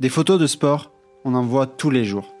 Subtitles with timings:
[0.00, 0.90] Des photos de sport,
[1.24, 2.34] on en voit tous les jours.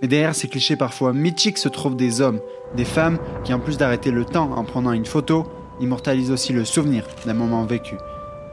[0.00, 2.38] Mais derrière ces clichés parfois mythiques se trouvent des hommes,
[2.76, 5.44] des femmes qui en plus d'arrêter le temps en prenant une photo,
[5.80, 7.96] immortalisent aussi le souvenir d'un moment vécu.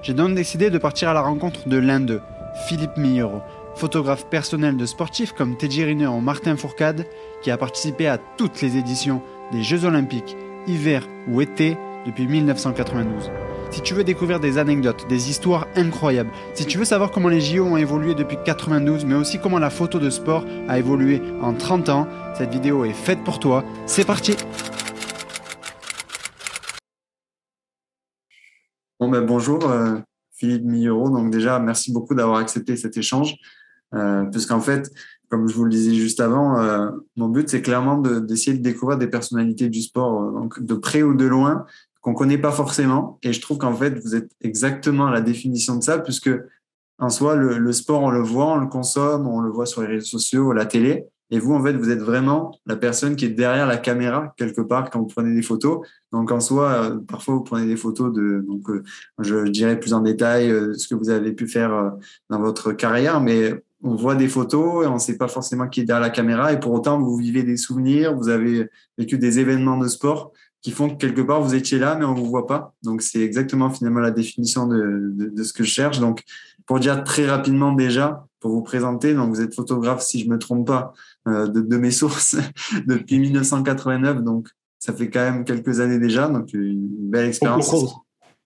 [0.01, 2.21] J'ai donc décidé de partir à la rencontre de l'un d'eux,
[2.67, 3.41] Philippe Millero,
[3.75, 7.05] photographe personnel de sportifs comme Teddy Riner ou Martin Fourcade,
[7.43, 9.21] qui a participé à toutes les éditions
[9.51, 10.35] des Jeux Olympiques,
[10.65, 11.77] hiver ou été,
[12.07, 13.29] depuis 1992.
[13.71, 17.39] Si tu veux découvrir des anecdotes, des histoires incroyables, si tu veux savoir comment les
[17.39, 21.53] JO ont évolué depuis 92, mais aussi comment la photo de sport a évolué en
[21.53, 23.63] 30 ans, cette vidéo est faite pour toi.
[23.85, 24.35] C'est parti
[28.99, 29.99] Bon ben bonjour euh,
[30.33, 31.09] Philippe Millero.
[31.09, 33.35] Donc déjà merci beaucoup d'avoir accepté cet échange,
[33.93, 34.91] euh, puisqu'en fait,
[35.29, 38.97] comme je vous le disais juste avant, euh, mon but c'est clairement d'essayer de, découvrir
[38.97, 41.65] des personnalités du sport, euh, donc de près ou de loin,
[42.01, 43.19] qu'on connaît pas forcément.
[43.23, 46.31] Et je trouve qu'en fait, vous êtes exactement la définition de ça, puisque
[46.99, 49.87] en soi, le, sport, on le voit, on le consomme, on le voit sur les
[49.87, 51.05] réseaux sociaux, la télé.
[51.31, 54.61] Et vous, en fait, vous êtes vraiment la personne qui est derrière la caméra quelque
[54.61, 55.87] part quand vous prenez des photos.
[56.11, 58.83] Donc en soi, euh, parfois vous prenez des photos de, donc euh,
[59.19, 61.93] je, dirais plus en détail euh, ce que vous avez pu faire
[62.31, 65.81] dans votre carrière, mais on voit des photos et on ne sait pas forcément qui
[65.81, 66.51] est derrière la caméra.
[66.51, 70.71] Et pour autant, vous vivez des souvenirs, vous avez vécu des événements de sport qui
[70.71, 72.73] font que quelque part vous étiez là, mais on vous voit pas.
[72.83, 75.99] Donc c'est exactement finalement la définition de, de, de, ce que je cherche.
[75.99, 76.23] Donc
[76.65, 80.37] pour dire très rapidement déjà, pour vous présenter, donc vous êtes photographe, si je me
[80.37, 80.93] trompe pas,
[81.27, 82.37] euh, de, de, mes sources
[82.87, 87.69] depuis 1989, donc ça fait quand même quelques années déjà, donc une belle expérience.
[87.69, 88.01] Beaucoup trop,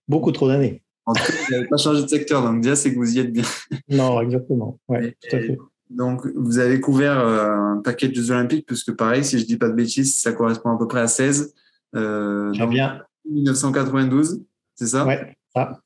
[0.07, 0.81] beaucoup trop d'années.
[1.05, 3.19] En tout cas, vous n'avez pas changé de secteur, donc déjà c'est que vous y
[3.19, 3.43] êtes bien.
[3.89, 4.79] Non, exactement.
[4.87, 5.57] Ouais, tout à fait.
[5.89, 9.57] Donc, vous avez couvert euh, un paquet de Jeux Olympiques, puisque pareil, si je dis
[9.57, 11.53] pas de bêtises, ça correspond à peu près à 16.
[11.95, 13.01] Euh, bien.
[13.29, 14.41] 1992,
[14.75, 15.05] c'est ça?
[15.05, 15.15] Oui,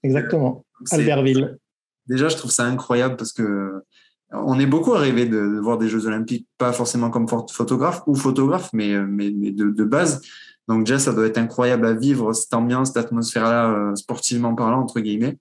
[0.03, 0.66] exactement.
[0.91, 1.58] Albertville.
[2.08, 3.83] Déjà, je trouve ça incroyable parce que
[4.31, 8.16] on est beaucoup à rêver de, voir des Jeux Olympiques, pas forcément comme photographe ou
[8.16, 10.22] photographe, mais, mais, de, base.
[10.67, 14.81] Donc déjà, ça doit être incroyable à vivre cette ambiance, cette atmosphère-là, euh, sportivement parlant
[14.81, 15.38] entre guillemets.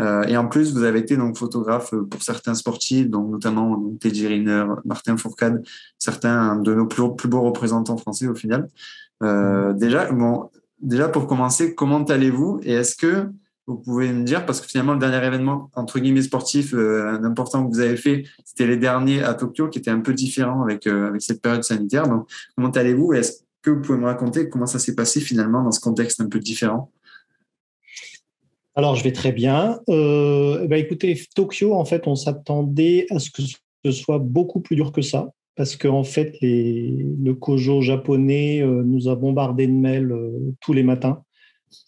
[0.00, 3.98] Euh, et en plus, vous avez été donc photographe pour certains sportifs, donc notamment donc,
[4.00, 5.62] Teddy Riner, Martin Fourcade,
[5.98, 8.68] certains de nos plus, plus beaux représentants français au final.
[9.22, 12.60] Euh, déjà, bon, déjà pour commencer, comment allez-vous?
[12.62, 13.28] Et est-ce que
[13.66, 17.64] vous pouvez me dire parce que finalement le dernier événement entre guillemets sportif euh, important
[17.64, 20.86] que vous avez fait, c'était les derniers à Tokyo qui étaient un peu différents avec
[20.88, 22.08] avec cette période sanitaire.
[22.08, 23.12] Donc comment allez-vous?
[23.12, 26.28] Est-ce que vous pouvez me raconter comment ça s'est passé finalement dans ce contexte un
[26.28, 26.90] peu différent?
[28.74, 29.80] Alors, je vais très bien.
[29.88, 33.42] Euh, bah, écoutez, Tokyo, en fait, on s'attendait à ce que
[33.84, 39.08] ce soit beaucoup plus dur que ça parce qu'en fait, le Kojo japonais euh, nous
[39.08, 41.22] a bombardé de mails euh, tous les matins,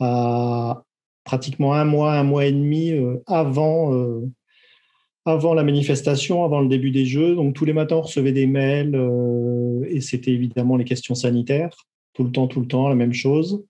[0.01, 0.83] à
[1.25, 2.93] pratiquement un mois, un mois et demi
[3.27, 4.21] avant,
[5.25, 7.35] avant la manifestation, avant le début des Jeux.
[7.35, 8.95] Donc tous les matins, on recevait des mails
[9.89, 11.75] et c'était évidemment les questions sanitaires,
[12.13, 13.65] tout le temps, tout le temps, la même chose.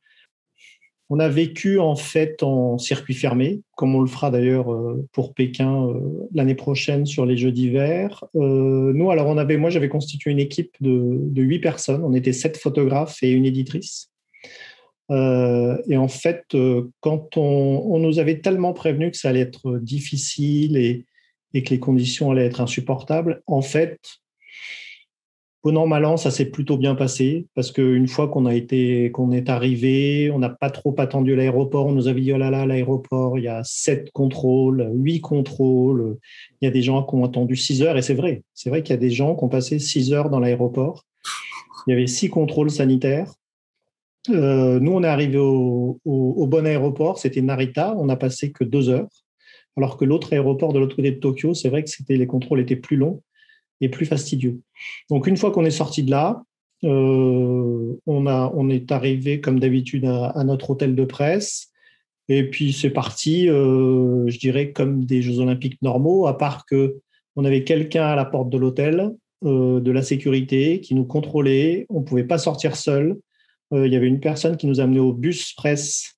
[1.11, 5.35] On a vécu en fait en circuit fermé, comme on le fera d'ailleurs euh, pour
[5.35, 6.01] Pékin euh,
[6.33, 8.25] l'année prochaine sur les Jeux d'hiver.
[8.37, 12.03] Euh, nous, alors on avait, moi j'avais constitué une équipe de huit personnes.
[12.05, 14.11] On était sept photographes et une éditrice.
[15.11, 16.57] et en fait,
[17.01, 21.05] quand on, nous avait tellement prévenu que ça allait être difficile et,
[21.53, 23.99] et que les conditions allaient être insupportables, en fait,
[25.65, 29.49] au normalement, ça s'est plutôt bien passé parce qu'une fois qu'on a été, qu'on est
[29.49, 31.87] arrivé, on n'a pas trop attendu l'aéroport.
[31.87, 36.19] On nous avait dit oh là là, l'aéroport, il y a sept contrôles, huit contrôles.
[36.61, 38.43] Il y a des gens qui ont attendu six heures et c'est vrai.
[38.53, 41.07] C'est vrai qu'il y a des gens qui ont passé six heures dans l'aéroport.
[41.87, 43.33] Il y avait six contrôles sanitaires.
[44.29, 47.95] Euh, nous, on est arrivé au, bon aéroport, c'était Narita.
[47.97, 49.09] On n'a passé que deux heures,
[49.79, 52.77] alors que l'autre aéroport de l'autre côté de Tokyo, c'est vrai que les contrôles étaient
[52.77, 53.23] plus longs
[53.81, 54.61] et plus fastidieux.
[55.11, 56.43] Donc une fois qu'on est sorti de là,
[56.85, 61.69] euh, on, a, on est arrivé comme d'habitude à, notre hôtel de presse.
[62.29, 66.97] Et puis c'est parti, euh, je dirais, comme des Jeux olympiques normaux, à part que
[67.37, 69.11] on avait quelqu'un à la porte de l'hôtel,
[69.45, 71.87] euh, de la sécurité, qui nous contrôlait.
[71.89, 73.17] On ne pouvait pas sortir seul.
[73.73, 76.15] il y avait une personne qui nous amenait au bus presse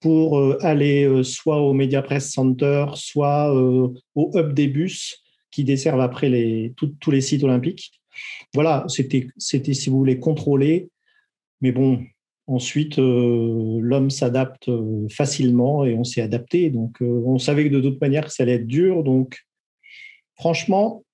[0.00, 5.20] pour aller soit au Media Press Center, soit au hub des bus
[5.50, 7.92] qui desservent après tous les sites olympiques.
[8.54, 10.90] Voilà, c'était, si vous voulez, contrôler.
[11.60, 12.04] Mais bon,
[12.46, 16.70] ensuite, euh, l'homme s'adapte euh, facilement et on s'est adapté.
[16.70, 19.04] Donc, euh, on savait que de toute manière, ça allait être dur.
[19.04, 19.38] Donc,
[20.34, 21.04] franchement,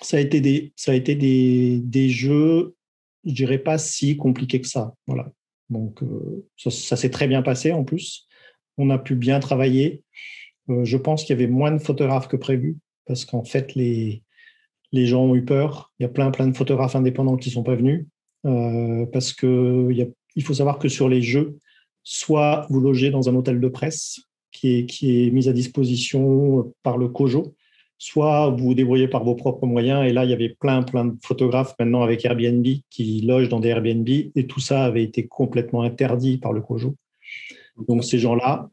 [0.00, 2.74] ça a été des jeux,
[3.24, 4.94] je dirais pas si compliqués que ça.
[5.06, 5.30] Voilà.
[5.70, 6.00] Donc,
[6.56, 8.26] ça, ça s'est très bien passé en plus.
[8.76, 10.02] On a pu bien travailler.
[10.68, 14.22] je pense qu'il y avait moins de photographes que prévu parce qu'en fait, les,
[14.92, 15.92] gens ont eu peur.
[15.98, 18.06] Il y a plein, plein de photographes indépendants qui ne sont pas venus,
[18.42, 21.58] parce qu'il il faut savoir que sur les jeux,
[22.02, 24.20] soit vous logez dans un hôtel de presse
[24.52, 27.54] qui est, qui est mis à disposition par le COJO,
[27.98, 30.06] soit vous vous débrouillez par vos propres moyens.
[30.06, 33.60] Et là, il y avait plein, plein de photographes maintenant avec Airbnb qui logent dans
[33.60, 36.94] des Airbnb et tout ça avait été complètement interdit par le COJO.
[37.88, 38.68] Donc, ces gens-là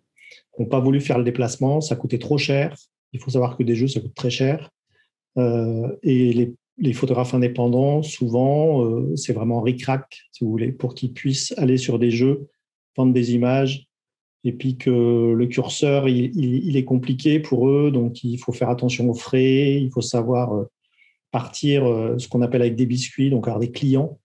[0.59, 2.75] n'ont pas voulu faire le déplacement, ça coûtait trop cher.
[3.13, 4.69] Il faut savoir que des jeux, ça coûte très cher.
[5.37, 11.13] Euh, et les, photographes indépendants, souvent, euh, c'est vraiment ric-rac, si vous voulez, pour qu'ils
[11.13, 12.47] puissent aller sur des jeux,
[12.97, 13.87] vendre des images,
[14.43, 19.09] et puis que le curseur, il, est compliqué pour eux, donc il faut faire attention
[19.09, 20.63] aux frais, il faut savoir euh,
[21.29, 21.83] partir
[22.17, 24.19] ce qu'on appelle avec des biscuits, donc avoir des clients.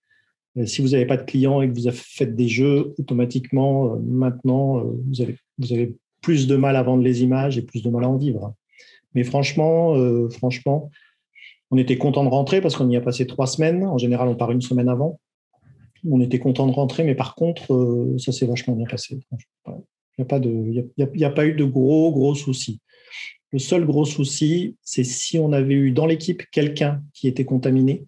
[0.64, 5.20] Si vous n'avez pas de clients et que vous faites des jeux, automatiquement, maintenant, vous
[5.20, 8.08] avez, vous avez plus de mal à vendre les images et plus de mal à
[8.08, 8.54] en vivre.
[9.16, 9.96] Mais franchement,
[10.28, 10.90] franchement,
[11.72, 13.84] on était content de rentrer parce qu'on y a passé trois semaines.
[13.84, 15.18] En général, on part une semaine avant.
[16.08, 19.18] On était content de rentrer, mais par contre, ça s'est vachement bien passé.
[19.66, 19.72] Il
[20.18, 20.36] n'y a, pas
[21.26, 22.80] a, pas eu de gros, gros soucis.
[23.52, 28.04] Le seul gros souci, c'est si on avait eu dans l'équipe quelqu'un qui était contaminé.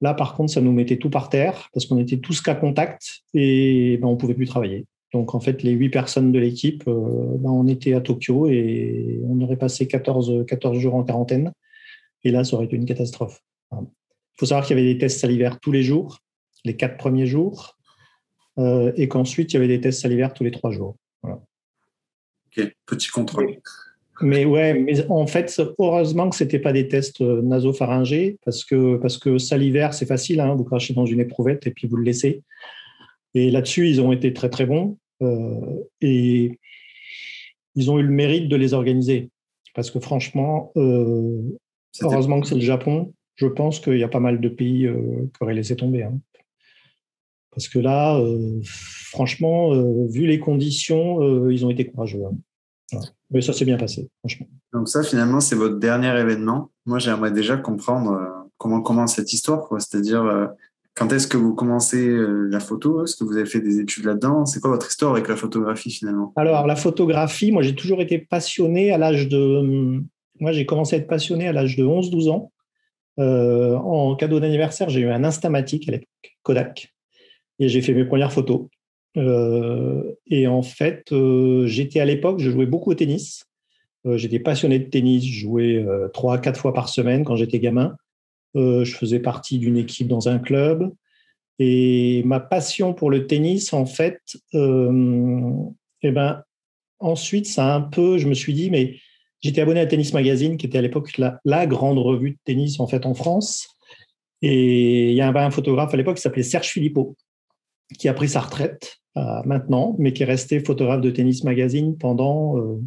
[0.00, 3.22] Là, par contre, ça nous mettait tout par terre parce qu'on était tous cas contact
[3.32, 4.86] et ben, on ne pouvait plus travailler.
[5.14, 9.20] Donc, en fait, les huit personnes de l'équipe, euh, ben, on était à Tokyo et
[9.28, 11.52] on aurait passé 14, 14 jours en quarantaine.
[12.24, 13.40] Et là, ça aurait été une catastrophe.
[13.70, 13.86] Il
[14.40, 16.18] faut savoir qu'il y avait des tests salivaires tous les jours,
[16.64, 17.78] les quatre premiers jours.
[18.58, 20.96] Euh, et qu'ensuite, il y avait des tests salivaires tous les trois jours.
[21.22, 23.60] Ok, petit contrôle.
[24.20, 28.96] Mais ouais, mais en fait, heureusement que c'était pas des tests euh, nasopharyngés parce que
[28.96, 32.04] parce que salivaire c'est facile, hein, vous crachez dans une éprouvette et puis vous le
[32.04, 32.42] laissez.
[33.34, 36.58] Et là-dessus, ils ont été très très bons et
[37.74, 39.30] ils ont eu le mérite de les organiser
[39.74, 43.12] parce que franchement, heureusement que c'est le Japon.
[43.36, 46.04] Je pense qu'il y a pas mal de pays qui auraient laissé tomber.
[46.04, 46.20] Hein.
[47.54, 52.22] Parce que là, euh, franchement, euh, vu les conditions, euh, ils ont été courageux.
[52.24, 53.00] Hein.
[53.30, 54.46] Mais ça s'est bien passé, franchement.
[54.72, 56.70] Donc ça, finalement, c'est votre dernier événement.
[56.84, 59.68] Moi, j'aimerais déjà comprendre comment commence cette histoire.
[59.78, 60.50] C'est-à-dire,
[60.94, 64.46] quand est-ce que vous commencez la photo Est-ce que vous avez fait des études là-dedans?
[64.46, 66.32] C'est quoi votre histoire avec la photographie, finalement?
[66.36, 70.00] Alors, la photographie, moi, j'ai toujours été passionné à l'âge de...
[70.40, 72.52] Moi, j'ai commencé à être passionné à l'âge de 11-12 ans.
[73.18, 76.94] en cadeau d'anniversaire, j'ai eu un Instamatic à l'époque, Kodak
[77.58, 78.66] et j'ai fait mes premières photos.
[79.16, 83.44] Euh, et en fait, euh, j'étais à l'époque, je jouais beaucoup au tennis.
[84.06, 87.96] Euh, j'étais passionné de tennis, je jouais trois, quatre fois par semaine quand j'étais gamin.
[88.54, 90.92] Je faisais partie d'une équipe dans un club.
[91.58, 94.20] Et ma passion pour le tennis, en fait,
[94.52, 96.42] eh ben,
[97.00, 98.96] ensuite, ça a un peu, je me suis dit, mais
[99.40, 102.86] j'étais abonné à Tennis Magazine, qui était à l'époque la, grande revue de tennis en
[102.86, 103.68] fait en France.
[104.42, 107.16] Et il y avait un photographe à l'époque qui s'appelait Serge Philippot,
[107.98, 111.96] qui a pris sa retraite euh, maintenant, mais qui est resté photographe de Tennis Magazine
[111.96, 112.80] pendant euh,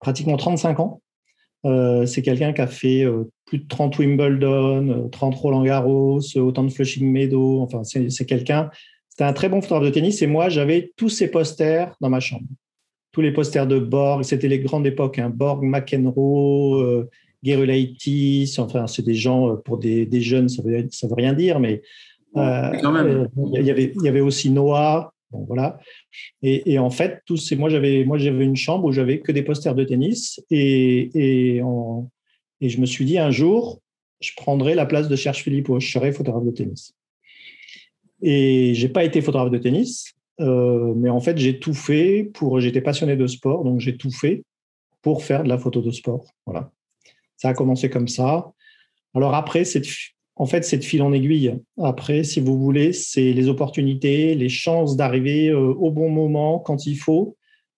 [0.00, 1.00] pratiquement 35 ans.
[1.66, 3.04] Euh, c'est quelqu'un qui a fait
[3.44, 7.60] plus de 30 Wimbledon, 30 Roland Garros, autant de Flushing Meadows.
[7.62, 8.70] Enfin, c'est quelqu'un.
[9.08, 10.22] C'était un très bon photographe de tennis.
[10.22, 12.46] Et moi, j'avais tous ces posters dans ma chambre.
[13.12, 14.22] Tous les posters de Borg.
[14.24, 15.18] C'était les grandes époques.
[15.18, 15.30] Hein.
[15.30, 17.10] Borg, McEnroe, euh,
[17.42, 18.54] Gerulaitis.
[18.58, 21.60] Enfin, c'est des gens, pour des, des jeunes, ça ne veut, ça veut rien dire,
[21.60, 21.82] mais
[22.36, 25.12] euh, euh, il y, avait, il y avait aussi Noah.
[25.30, 25.78] Voilà.
[26.42, 29.42] Et, en fait, tous ces, moi, j'avais, moi, j'avais une chambre où j'avais que des
[29.42, 30.40] posters de tennis.
[30.50, 31.62] Et, et,
[32.60, 33.80] et je me suis dit, un jour,
[34.20, 36.94] je prendrai la place de Cherche Philippe, je serai photographe de tennis.
[38.22, 42.60] Et j'ai pas été photographe de tennis, euh, mais en fait, j'ai tout fait pour.
[42.60, 44.44] J'étais passionné de sport, donc j'ai tout fait
[45.02, 46.24] pour faire de la photo de sport.
[46.46, 46.70] Voilà.
[47.36, 48.52] Ça a commencé comme ça.
[49.14, 49.82] Alors après, c'est
[50.36, 51.54] en fait, c'est de fil en aiguille.
[51.78, 56.86] Après, si vous voulez, c'est les opportunités, les chances d'arriver euh, au bon moment quand
[56.86, 57.36] il faut.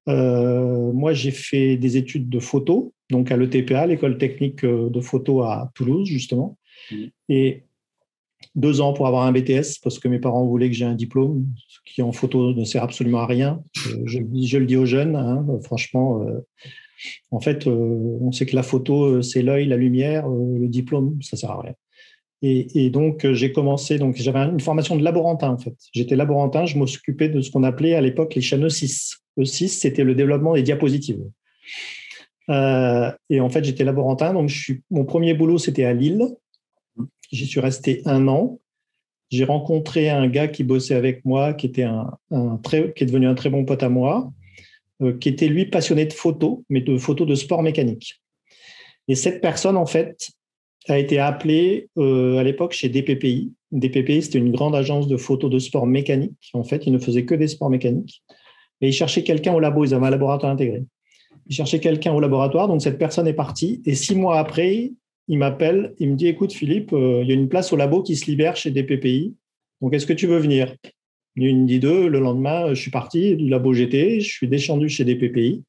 [0.09, 5.01] Euh, moi, j'ai fait des études de photo, donc à l'ETPA, l'école technique euh, de
[5.01, 6.59] photo à Toulouse, justement.
[6.91, 6.97] Mmh.
[7.29, 7.63] Et
[8.57, 11.47] deux ans pour avoir un BTS, parce que mes parents voulaient que j'ai un diplôme,
[11.69, 13.63] ce qui en photo ne sert absolument à rien.
[13.77, 16.25] Je, je le dis aux jeunes, hein, franchement.
[17.31, 21.51] en fait, on sait que la photo, c'est l'œil, la lumière, le diplôme, ça sert
[21.51, 21.75] à rien.
[22.41, 25.75] Et, donc, euh, j'ai commencé, donc j'avais une formation de laborantin en fait.
[25.93, 29.17] J'étais laborantin, je m'occupais de ce qu'on appelait à l'époque les chaînes E6.
[29.39, 31.21] E6, c'était le développement des diapositives.
[32.49, 34.51] Euh, et en fait, j'étais laborantin, donc
[34.91, 36.29] mon premier boulot, c'était à Lille.
[37.33, 38.61] J'y suis resté un an.
[39.31, 42.19] J'ai rencontré un gars qui bossait avec moi, qui, était un,
[42.63, 44.33] qui est devenu un très bon pote à moi,
[45.03, 48.23] euh, qui était lui passionné de photos, mais de photos de sport mécanique.
[49.09, 50.31] Et cette personne, en fait,
[50.93, 53.53] a été appelée à l'époque chez DPPI.
[53.73, 56.51] DPPI, c'était une grande agence de photos de sport mécanique.
[56.55, 58.23] En fait, ils ne faisaient que des sports mécaniques.
[58.81, 59.85] Et ils cherchaient quelqu'un au labo.
[59.85, 60.85] Ils avaient un laboratoire intégré.
[61.47, 62.69] Ils cherchaient quelqu'un au laboratoire.
[62.69, 63.83] Donc, cette personne est partie.
[63.85, 64.93] Et six mois après,
[65.29, 65.95] il m'appelle.
[65.99, 68.57] Il me dit Écoute, Philippe, il y a une place au labo qui se libère
[68.57, 69.35] chez DPPI.
[69.83, 70.75] Donc, est-ce que tu veux venir?
[71.37, 72.09] Une dit deux.
[72.09, 74.21] Le lendemain, je suis parti du labo GT.
[74.21, 75.63] Je suis descendu chez DPPI.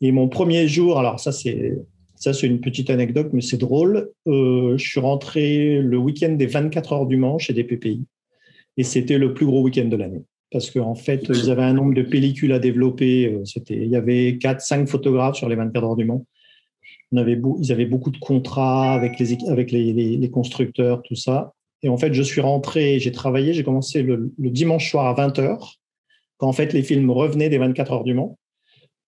[0.00, 1.78] Et mon premier jour, alors ça, c'est
[2.22, 4.12] ça, c'est une petite anecdote, mais c'est drôle.
[4.28, 8.04] Euh, je suis rentré le week-end des 24 heures du Mans chez DPPI.
[8.76, 10.22] Et c'était le plus gros week-end de l'année.
[10.52, 13.26] Parce qu'en fait, ils avaient un nombre de pellicules à développer.
[13.26, 16.24] Euh, il y avait 4, 5 photographes sur les 24 heures du Mans.
[17.10, 21.52] Ils avaient beaucoup de contrats avec, les, constructeurs, tout ça.
[21.82, 25.74] Et en fait, je suis rentré, j'ai travaillé, j'ai commencé le, dimanche soir à 20h,
[26.38, 28.38] quand en fait les films revenaient des 24 heures du Mans.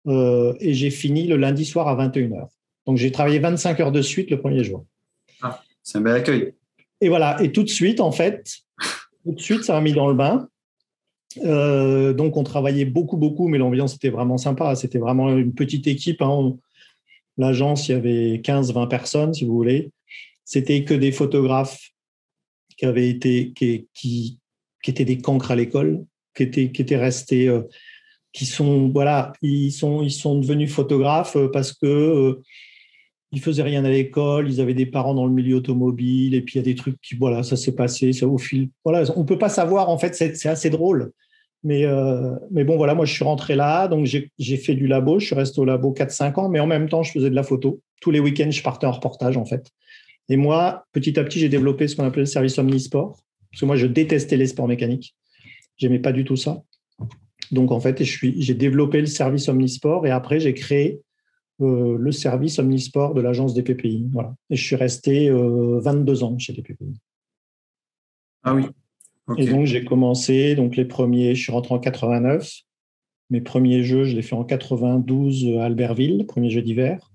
[0.07, 2.47] Euh, et j'ai fini le lundi soir à 21h.
[2.90, 4.85] Donc, j'ai travaillé 25 heures de suite le premier jour.
[5.42, 6.54] Ah, c'est un bel accueil.
[7.00, 7.40] Et voilà.
[7.40, 8.52] Et tout de suite, en fait,
[9.25, 10.49] tout de suite, ça m'a mis dans le bain.
[11.44, 14.75] Euh, donc, on travaillait beaucoup, beaucoup, mais l'ambiance était vraiment sympa.
[14.75, 16.20] C'était vraiment une petite équipe.
[16.20, 16.56] Hein.
[17.38, 19.92] L'agence, il y avait 15-20 personnes, si vous voulez.
[20.44, 21.90] C'était que des photographes
[22.76, 24.40] qui avaient été, qui, qui,
[24.85, 26.04] étaient des cancres à l'école,
[26.35, 27.62] qui étaient, qui étaient restés, euh,
[28.32, 32.40] qui sont, voilà, ils sont, ils sont devenus photographes parce que
[33.33, 36.55] ils faisaient rien à l'école, ils avaient des parents dans le milieu automobile, et puis
[36.55, 38.71] il y a des trucs qui, voilà, ça s'est passé, ça au fil.
[38.85, 41.13] Voilà, on peut pas savoir, en fait, c'est assez drôle.
[41.63, 45.19] Mais, euh, mais bon, voilà, moi, je suis rentré là, donc j'ai fait du labo,
[45.19, 47.43] je suis resté au labo 4-5 ans, mais en même temps, je faisais de la
[47.43, 47.81] photo.
[48.01, 49.71] Tous les week-ends, je partais en reportage, en fait.
[50.29, 53.21] Et moi, petit à petit, j'ai développé ce qu'on appelait le service omnisport,
[53.51, 55.15] parce que moi, je détestais les sports mécaniques.
[55.77, 56.63] J'aimais pas du tout ça.
[57.53, 61.01] Donc, en fait, j'ai développé le service omnisport et après, j'ai créé
[61.62, 64.09] euh, le service omnisport de l'agence des PPI.
[64.12, 64.35] Voilà.
[64.50, 67.00] Et je suis resté 22 euh, ans chez DPPI.
[68.43, 68.64] Ah oui.
[69.38, 72.52] Et donc, j'ai commencé, donc les premiers, je suis rentré en 89.
[73.31, 77.12] Mes premiers jeux, je les fait en 92 à Albertville, premier jeu d'hiver.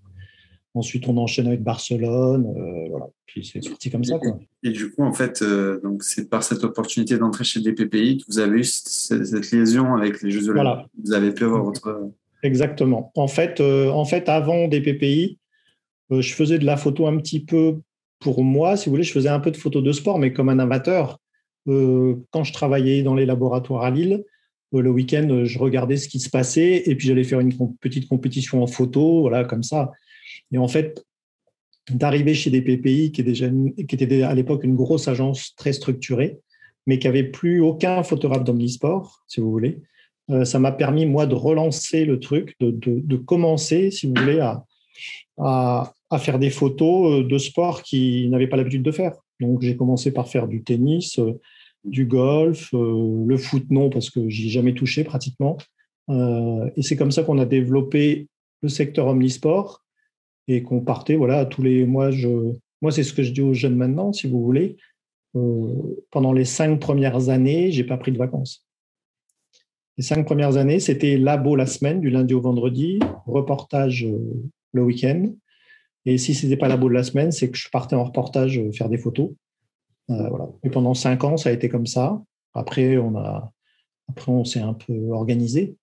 [0.74, 2.54] Ensuite, on enchaîne avec Barcelone.
[2.56, 3.08] Euh, voilà.
[3.26, 4.18] Puis c'est sorti comme ça.
[4.18, 4.40] Quoi.
[4.64, 5.44] Et, du coup, en fait,
[5.84, 10.22] donc c'est par cette opportunité d'entrer chez DPPI que vous avez eu cette, liaison avec
[10.22, 10.88] les Jeux Olympiques.
[11.04, 12.12] Vous avez pu avoir votre
[12.46, 13.12] Exactement.
[13.16, 15.40] En fait, euh, en fait avant des PPI,
[16.12, 17.80] euh, je faisais de la photo un petit peu
[18.20, 20.50] pour moi, si vous voulez, je faisais un peu de photo de sport, mais comme
[20.50, 21.20] un amateur.
[21.68, 24.24] Euh, quand je travaillais dans les laboratoires à Lille,
[24.72, 28.62] le week-end, je regardais ce qui se passait et puis j'allais faire une petite compétition
[28.62, 29.92] en photo, voilà, comme ça.
[30.52, 31.04] Et en fait,
[31.90, 36.40] d'arriver chez des PPI, qui, était à l'époque une grosse agence très structurée,
[36.88, 39.80] mais qui n'avait plus aucun photographe d'omnisport, si vous voulez,
[40.44, 44.64] ça m'a permis, moi, de relancer le truc, de, commencer, si vous voulez, à,
[45.38, 49.14] à, faire des photos euh, de sport qui n'avaient pas l'habitude de faire.
[49.40, 51.34] Donc, j'ai commencé par faire du tennis, euh,
[51.84, 55.58] du golf, le foot, non, parce que j'y ai jamais touché pratiquement.
[56.10, 58.28] et c'est comme ça qu'on a développé
[58.64, 59.84] le secteur omnisport
[60.48, 62.10] et qu'on partait, voilà, tous les mois.
[62.10, 62.28] Je,
[62.82, 64.78] moi, c'est ce que je dis aux jeunes maintenant, si vous voulez.
[66.10, 68.65] pendant les cinq premières années, j'ai pas pris de vacances.
[69.98, 74.84] Les cinq premières années, c'était labo la semaine, du lundi au vendredi, reportage euh, le
[74.84, 75.32] week-end.
[76.06, 78.60] Et si ce n'était pas labo de la semaine, c'est que je partais en reportage
[78.60, 79.30] euh, faire des photos.
[80.10, 80.50] Euh, voilà.
[80.64, 82.22] Et pendant cinq ans, ça a été comme ça.
[82.54, 83.52] Après, on a,
[84.10, 85.76] après, on s'est un peu organisé.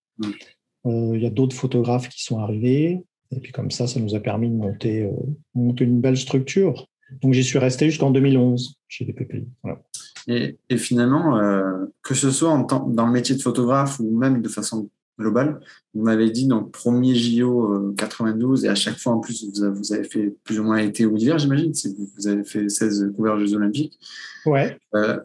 [0.84, 3.02] Il y a d'autres photographes qui sont arrivés.
[3.30, 5.08] Et puis comme ça, ça nous a permis de monter,
[5.54, 6.86] monter une belle structure.
[7.22, 9.48] Donc j'y suis resté jusqu'en 2011 chez les PPI.
[9.62, 9.80] Voilà.
[10.28, 14.48] Et, finalement, euh, que ce soit en dans le métier de photographe ou même de
[14.48, 14.88] façon
[15.18, 15.60] globale,
[15.94, 20.04] vous m'avez dit donc premier JO 92 et à chaque fois en plus vous avez,
[20.04, 21.72] fait plus ou moins été ou hiver, j'imagine,
[22.16, 23.98] vous avez fait 16 couverts Jeux Olympiques.
[24.46, 24.78] Ouais.
[24.94, 25.18] Euh,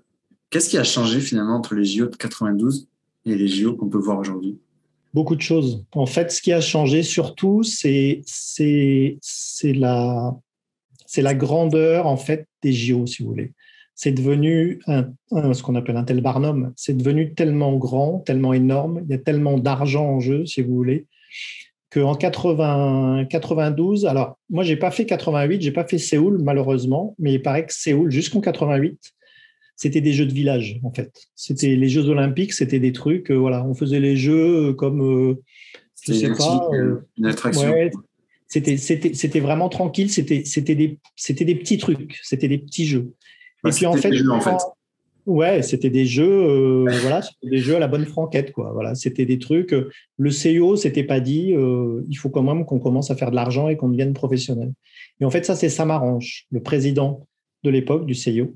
[0.49, 2.87] qu'est-ce qui a changé finalement entre les JO de 92
[3.25, 4.57] et les JO qu'on peut voir aujourd'hui?
[5.13, 5.83] Beaucoup de choses.
[5.93, 8.21] En fait, ce qui a changé surtout, c'est
[9.63, 10.35] la,
[11.15, 13.53] la grandeur en fait des JO, si vous voulez
[13.97, 16.71] c'est devenu ce qu'on appelle un tel barnum.
[16.75, 20.75] C'est devenu tellement grand, tellement énorme, il y a tellement d'argent en jeu, si vous
[20.75, 21.07] voulez,
[21.89, 27.41] qu'en 92, alors moi, j'ai pas fait 88, j'ai pas fait Séoul, malheureusement, mais il
[27.41, 28.99] paraît que Séoul, jusqu'en 88,
[29.75, 31.11] c'était des jeux de village, en fait.
[31.33, 35.41] C'était les Jeux Olympiques, c'était des trucs, euh, voilà, on faisait les jeux comme, euh,
[36.03, 36.69] je sais pas.
[36.71, 37.73] Euh, une attraction.
[38.47, 40.43] c'était vraiment tranquille, c'était
[40.75, 40.99] des,
[41.45, 43.13] des petits trucs, c'était des petits jeux
[43.65, 44.11] et puis en fait,
[45.27, 48.71] Ouais, c'était des jeux, euh, voilà, c'était des jeux à la bonne franquette, quoi.
[48.71, 49.73] Voilà, c'était des trucs.
[49.73, 53.29] Euh, le CEO s'était pas dit, euh, il faut quand même qu'on commence à faire
[53.29, 54.71] de l'argent et qu'on devienne professionnel.
[55.19, 57.27] Et en fait, ça, c'est Samaranch, le président
[57.63, 58.55] de l'époque du CEO.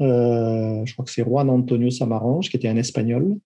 [0.00, 3.38] je crois que c'est Juan Antonio Samaranch, qui était un Espagnol.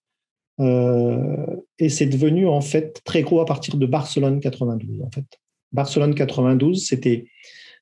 [0.59, 5.03] et c'est devenu en fait très gros à partir de Barcelone 92.
[5.03, 5.27] En fait,
[5.71, 7.27] Barcelone 92, c'était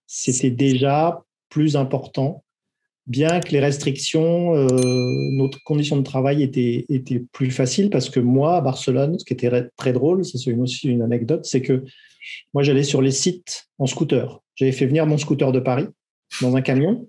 [0.07, 2.45] c'était déjà plus important
[3.07, 4.69] bien que les restrictions, euh,
[5.33, 9.35] notre condition de travail était, était plus facile parce que moi, à Barcelone, ce qui
[9.35, 11.85] était très drôle, c'est aussi une anecdote, c'est que
[12.55, 14.41] moi, j'allais sur les sites en scooter.
[14.55, 15.87] J'avais fait venir mon scooter de Paris
[16.41, 17.07] dans un camion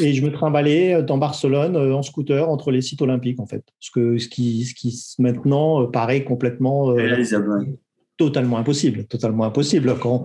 [0.00, 3.62] et je me trimballais dans Barcelone euh, en scooter entre les sites olympiques, en fait.
[3.78, 6.96] Ce, que, ce, qui, ce qui maintenant paraît complètement
[8.18, 9.96] totalement impossible, totalement impossible.
[9.98, 10.24] Quand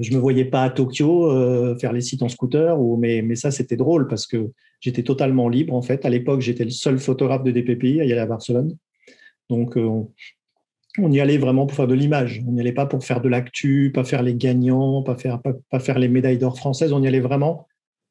[0.00, 3.34] je me voyais pas à Tokyo euh, faire les sites en scooter, ou, mais, mais
[3.34, 6.06] ça c'était drôle parce que j'étais totalement libre en fait.
[6.06, 8.76] À l'époque, j'étais le seul photographe de DPPI à y aller à Barcelone,
[9.50, 10.04] donc euh,
[10.98, 12.42] on, y allait vraiment pour faire de l'image.
[12.46, 15.80] On n'y allait pas pour faire de l'actu, pas faire les gagnants, pas faire pas,
[15.80, 16.92] faire les médailles d'or françaises.
[16.92, 17.66] On y allait vraiment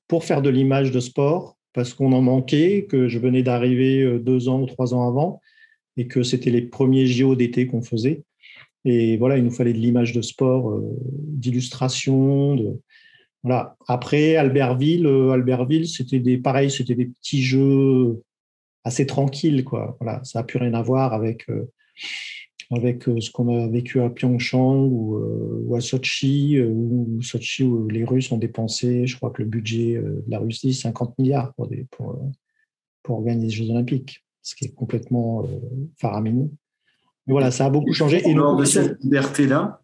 [0.07, 4.19] pour faire de l'image de sport parce qu'on en manquait, que je venais d'arriver euh,
[4.19, 5.41] deux ans ou trois ans avant
[5.97, 8.23] et que c'était les premiers JO d'été qu'on faisait.
[8.85, 12.79] Et voilà, il nous fallait de l'image de sport, euh, d'illustration.
[13.43, 13.75] Voilà.
[13.87, 18.21] Après, Albertville, euh, Albertville, c'était des, pareil, c'était des petits jeux
[18.83, 19.97] assez tranquilles, quoi.
[19.99, 21.65] Voilà, ça n'a plus rien à voir avec, euh,
[22.69, 28.31] avec ce qu'on a vécu à Pyeongchang ou, à Sochi, où, Sochi, où les Russes
[28.31, 31.69] ont dépensé, je crois que le budget de la Russie, 50 milliards pour,
[33.01, 35.47] pour organiser les Jeux Olympiques, ce qui est complètement
[35.99, 36.49] faramineux
[37.27, 38.27] voilà, ça a beaucoup changé.
[38.27, 39.81] Et lors de cette liberté-là,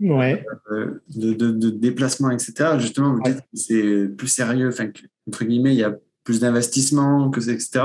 [0.00, 0.44] ouais.
[0.70, 4.88] Euh, de, de, déplacement, etc., justement, vous dites que c'est plus sérieux, enfin,
[5.26, 7.84] entre guillemets, il y a plus d'investissement, que etc.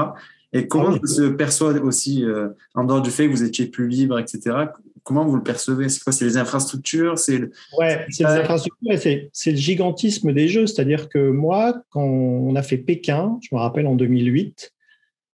[0.53, 3.87] Et comment ah se perçoit aussi, euh, en dehors du fait que vous étiez plus
[3.87, 4.55] libre, etc.,
[5.03, 5.87] comment vous le percevez?
[5.89, 6.11] C'est quoi?
[6.11, 7.17] C'est les infrastructures?
[7.17, 10.67] C'est Ouais, c'est les infrastructures et c'est le gigantisme des jeux.
[10.67, 14.73] C'est-à-dire que moi, quand on a fait Pékin, je me rappelle en 2008,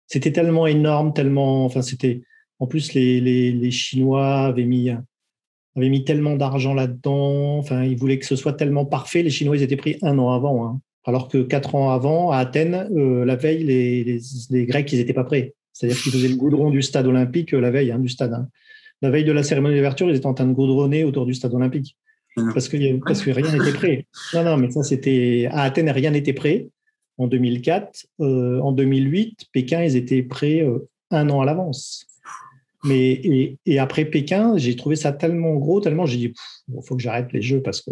[0.08, 1.66] c'était tellement énorme, tellement.
[1.66, 2.22] Enfin, c'était
[2.64, 7.58] en plus, les, Chinois avaient mis, avaient mis tellement d'argent là-dedans.
[7.58, 9.22] Enfin, ils voulaient que ce soit tellement parfait.
[9.22, 10.66] Les Chinois, ils étaient pris un an avant.
[10.66, 10.80] Hein.
[11.04, 15.26] Alors que quatre ans avant, à Athènes, euh, la veille, les, Grecs, ils n'étaient pas
[15.26, 15.56] prêts.
[15.74, 18.32] C'est-à-dire qu'ils faisaient le goudron du stade olympique euh, la veille, hein, du stade.
[18.32, 18.48] Hein.
[19.02, 21.54] La veille de la cérémonie d'ouverture, ils étaient en train de goudronner autour du stade
[21.54, 21.98] olympique.
[22.54, 24.08] Parce que, parce que rien n'était prêt.
[24.34, 25.50] Non, non, mais ça, c'était.
[25.52, 26.70] À Athènes, rien n'était prêt
[27.18, 28.06] en 2004.
[28.22, 30.66] Euh, en 2008, Pékin, ils étaient prêts
[31.12, 32.08] un an à l'avance.
[32.84, 36.34] Mais et, après Pékin, j'ai trouvé ça tellement gros, tellement j'ai dit
[36.68, 37.92] il faut que j'arrête les jeux parce que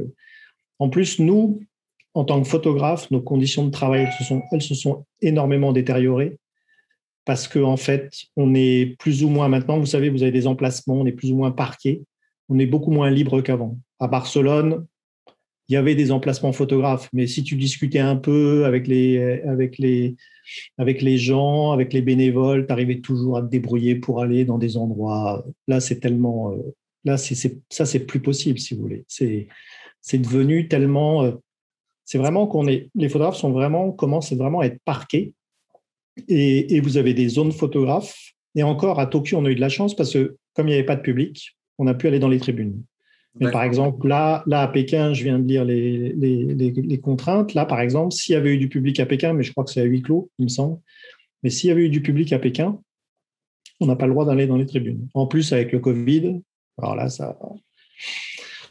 [0.79, 1.61] en plus nous,
[2.13, 5.71] en tant que photographes, nos conditions de travail elles se sont, elles se sont énormément
[5.71, 6.37] détériorées
[7.25, 10.47] parce que en fait, on est plus ou moins maintenant, vous savez, vous avez des
[10.47, 12.03] emplacements, on est plus ou moins parqués,
[12.49, 13.77] on est beaucoup moins libre qu'avant.
[13.99, 14.85] À Barcelone,
[15.71, 19.77] il y avait des emplacements photographes, mais si tu discutais un peu avec les, avec
[19.77, 20.17] les,
[20.77, 24.57] avec les gens, avec les bénévoles, tu arrivais toujours à te débrouiller pour aller dans
[24.57, 25.45] des endroits.
[25.69, 26.51] Là, c'est tellement.
[26.51, 26.57] Euh,
[27.05, 29.05] là, c'est, ça, c'est plus possible, si vous voulez.
[29.07, 29.47] C'est,
[30.01, 31.23] c'est devenu tellement.
[31.23, 31.31] Euh,
[32.03, 32.89] c'est vraiment qu'on est.
[32.93, 35.33] Les photographes sont vraiment, commencent vraiment à être parqués.
[36.27, 38.33] Et, et vous avez des zones photographes.
[38.55, 40.75] Et encore, à Tokyo, on a eu de la chance parce que, comme il n'y
[40.75, 42.83] avait pas de public, on a pu aller dans les tribunes.
[43.39, 47.53] Mais par exemple, là, là, à Pékin, je viens de lire les, les, contraintes.
[47.53, 49.71] Là, par exemple, s'il y avait eu du public à Pékin, mais je crois que
[49.71, 50.79] c'est à huis clos, il me semble,
[51.41, 52.77] mais s'il y avait eu du public à Pékin,
[53.79, 55.07] on n'a pas le droit d'aller dans les tribunes.
[55.13, 56.41] En plus, avec le Covid,
[56.77, 57.37] alors là, ça.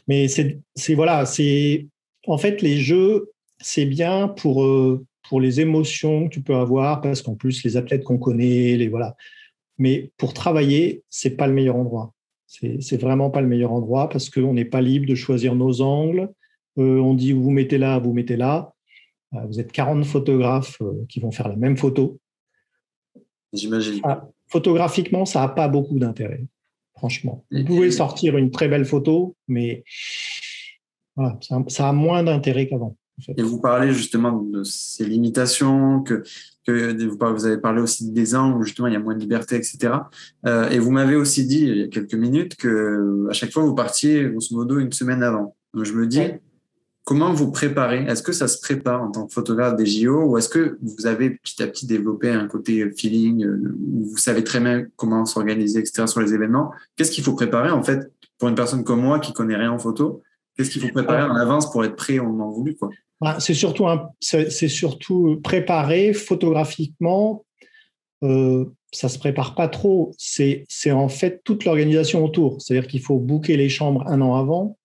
[0.07, 1.87] Mais c'est voilà, c'est
[2.27, 7.01] en fait les jeux, c'est bien pour euh, pour les émotions que tu peux avoir,
[7.01, 9.15] parce qu'en plus les athlètes qu'on connaît, les voilà.
[9.77, 12.13] Mais pour travailler, c'est pas le meilleur endroit.
[12.51, 16.29] C'est vraiment pas le meilleur endroit parce qu'on n'est pas libre de choisir nos angles.
[16.77, 18.73] Euh, on dit vous mettez là, vous mettez là.
[19.33, 22.19] Euh, vous êtes 40 photographes euh, qui vont faire la même photo.
[23.53, 24.01] J'imagine.
[24.03, 26.43] Ah, photographiquement, ça n'a pas beaucoup d'intérêt,
[26.93, 27.45] franchement.
[27.51, 29.83] Vous pouvez sortir une très belle photo, mais
[31.15, 32.97] voilà, ça, a moins d'intérêt qu'avant.
[33.37, 36.23] Et vous parlez justement de ces limitations, que
[36.65, 39.55] que vous avez parlé aussi des angles où justement il y a moins de liberté,
[39.55, 39.93] etc.
[40.45, 43.63] Euh, et vous m'avez aussi dit il y a quelques minutes que à chaque fois
[43.63, 45.55] vous partiez grosso modo une semaine avant.
[45.73, 46.21] Donc je me dis
[47.03, 48.03] comment vous préparez?
[48.03, 51.07] Est-ce que ça se prépare en tant que photographe des JO ou est-ce que vous
[51.07, 55.25] avez petit à petit développé un côté feeling euh, où vous savez très bien comment
[55.25, 56.05] s'organiser, etc.
[56.07, 56.71] sur les événements?
[56.95, 59.79] Qu'est-ce qu'il faut préparer en fait pour une personne comme moi qui connaît rien en
[59.79, 60.21] photo?
[60.55, 62.89] Qu'est-ce qu'il faut préparer en avance pour être prêt au moment voulu quoi?
[63.39, 63.85] C'est surtout,
[64.19, 67.43] c'est surtout préparé photographiquement
[68.23, 70.13] euh, ça se prépare pas trop.
[70.17, 72.61] C'est en fait toute l'organisation autour.
[72.61, 74.77] C'est-à-dire qu'il faut booker les chambres un an avant,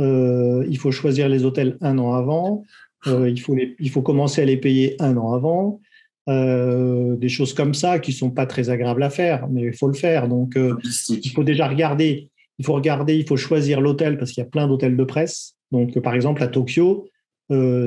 [0.00, 2.64] euh, il faut choisir les hôtels un an avant,
[3.06, 5.80] euh, il, faut il faut commencer à les payer un an avant.
[6.28, 9.88] Euh, des choses comme ça qui sont pas très agréables à faire, mais il faut
[9.88, 10.28] le faire.
[10.28, 12.30] Donc, il faut déjà regarder.
[12.58, 15.56] Il faut regarder, il faut choisir l'hôtel parce qu'il y a plein d'hôtels de presse.
[15.72, 17.08] Donc, par exemple, à Tokyo,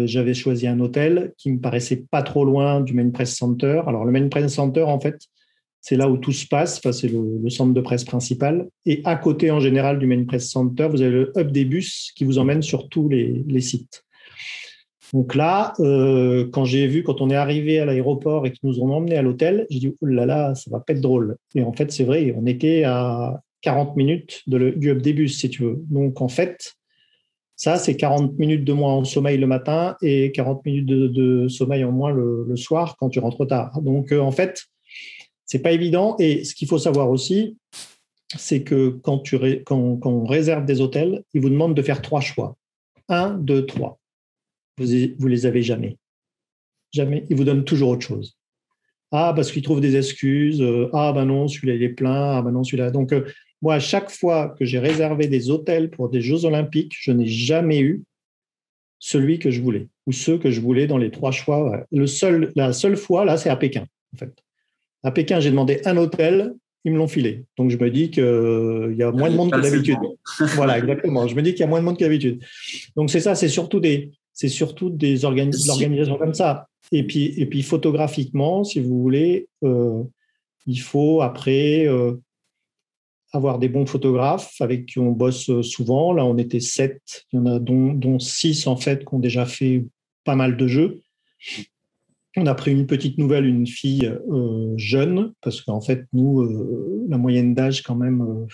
[0.06, 3.82] j'avais choisi un hôtel qui me paraissait pas trop loin du Main Press Center.
[3.88, 5.18] Alors, le Main Press Center, en fait,
[5.88, 6.82] c'est là où tout se passe.
[6.92, 8.68] C'est le, centre de presse principal.
[8.88, 12.12] Et à côté, en général, du Main Press Center, vous avez le hub des bus
[12.16, 14.04] qui vous emmène sur tous les, sites.
[15.14, 18.80] Donc là, euh, quand j'ai vu, quand on est arrivé à l'aéroport et qu'ils nous
[18.80, 21.38] ont emmenés à l'hôtel, j'ai dit, oh là là, ça va pas être drôle.
[21.54, 25.52] Et en fait, c'est vrai, on était à 40 minutes du hub des bus, si
[25.52, 25.84] tu veux.
[25.92, 26.74] Donc en fait,
[27.56, 31.84] ça, c'est 40 minutes de moins en sommeil le matin et 40 minutes de, sommeil
[31.84, 33.82] en moins le, soir quand tu rentres tard.
[33.82, 34.66] Donc euh, en fait,
[35.46, 36.16] c'est pas évident.
[36.20, 37.58] Et ce qu'il faut savoir aussi,
[38.38, 39.38] c'est que quand, tu
[39.70, 42.58] on réserve des hôtels, ils vous demandent de faire trois choix.
[43.08, 44.00] Un, deux, trois.
[44.78, 44.88] Vous,
[45.18, 45.98] vous les avez jamais.
[46.94, 47.26] Jamais.
[47.30, 48.36] Ils vous donnent toujours autre chose.
[49.12, 50.62] Ah, parce qu'ils trouvent des excuses.
[50.62, 52.38] Euh, ah, ben non, celui-là, il est plein.
[52.38, 52.92] Ah, ben non, celui-là.
[52.92, 53.26] Donc, euh,
[53.66, 57.26] moi, à chaque fois que j'ai réservé des hôtels pour des Jeux Olympiques, je n'ai
[57.26, 58.04] jamais eu
[59.00, 61.84] celui que je voulais ou ceux que je voulais dans les trois choix.
[61.92, 64.32] Le seul, la seule fois, là, c'est à Pékin, en fait.
[65.02, 67.46] À Pékin, j'ai demandé un hôtel, ils me l'ont filé.
[67.58, 69.98] Donc je me dis qu'il y a moins de monde que d'habitude.
[70.54, 71.28] voilà, exactement.
[71.28, 72.44] Je me dis qu'il y a moins de monde que d'habitude.
[72.96, 76.68] Donc c'est ça, c'est surtout des, c'est surtout des organisations comme ça.
[76.92, 80.04] Et puis, et puis photographiquement, si vous voulez, euh,
[80.68, 82.14] il faut après euh,
[83.34, 86.14] avoir des bons photographes avec qui on bosse souvent.
[86.14, 87.26] Là, on était sept.
[87.32, 89.86] Il y en a dont, dont six en fait qui ont déjà fait
[90.24, 91.02] pas mal de jeux.
[92.38, 97.06] On a pris une petite nouvelle, une fille euh, jeune, parce qu'en fait, nous, euh,
[97.08, 98.46] la moyenne d'âge, quand même, euh,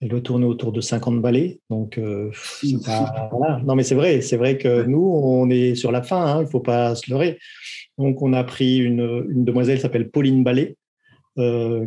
[0.00, 1.60] elle doit tourner autour de 50 balais.
[1.70, 1.98] Donc,
[3.64, 6.44] Non, mais c'est vrai, c'est vrai que nous, on est sur la fin, hein, il
[6.44, 7.38] ne faut pas se leurrer.
[7.96, 10.76] Donc, on a pris une, demoiselle qui s'appelle Pauline Ballet,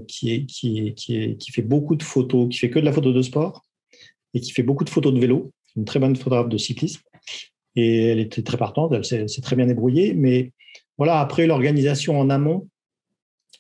[0.08, 3.12] qui, est, qui, qui, qui fait beaucoup de photos, qui fait que de la photo
[3.12, 3.64] de sport
[4.34, 5.52] et qui fait beaucoup de photos de vélo.
[5.76, 7.02] Une très bonne photographe de cyclisme
[7.76, 10.14] et elle était très partante, elle s'est très bien débrouillée.
[10.14, 10.52] Mais
[10.98, 12.68] voilà, après l'organisation en amont,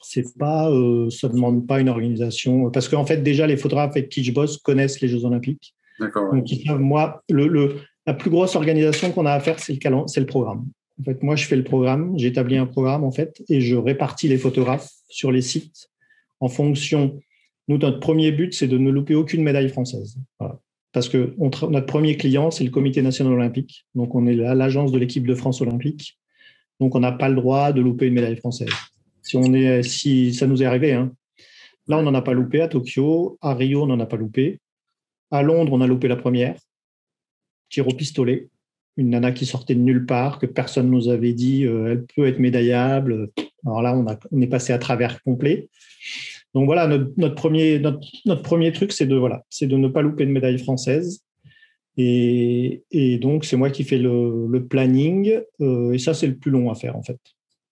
[0.01, 4.09] c'est pas, euh, ça demande pas une organisation parce qu'en fait déjà les photographes avec
[4.09, 5.73] qui je bosse connaissent les Jeux Olympiques.
[5.99, 6.33] D'accord.
[6.33, 6.47] Donc
[6.79, 7.77] moi, le,
[8.07, 10.65] la plus grosse organisation qu'on a à faire, c'est le c'est le programme.
[10.99, 14.27] En fait, moi, je fais le programme, j'établis un programme en fait, et je répartis
[14.27, 15.89] les photographes sur les sites
[16.39, 17.19] en fonction.
[17.67, 20.17] Nous, notre premier but, c'est de ne louper aucune médaille française.
[20.91, 23.85] Parce que notre premier client, c'est le Comité national olympique.
[23.95, 26.17] Donc, on est l'agence de l'équipe de France olympique.
[26.79, 28.69] Donc, on n'a pas le droit de louper une médaille française.
[29.21, 31.13] Si, on est, si ça nous est arrivé, hein.
[31.87, 33.37] là, on n'en a pas loupé à Tokyo.
[33.41, 34.59] À Rio, on n'en a pas loupé.
[35.29, 36.55] À Londres, on a loupé la première.
[37.69, 38.49] Tir au pistolet.
[38.97, 42.27] Une nana qui sortait de nulle part, que personne nous avait dit, euh, elle peut
[42.27, 43.29] être médaillable.
[43.65, 45.69] Alors là, on, a, on est passé à travers complet.
[46.53, 50.31] Donc voilà, notre, premier, notre, premier truc, c'est de, voilà, de ne pas louper de
[50.31, 51.23] médaille française.
[51.97, 55.39] Et, donc, c'est moi qui fais le, planning.
[55.61, 57.19] Euh, et ça, c'est le plus long à faire, en fait.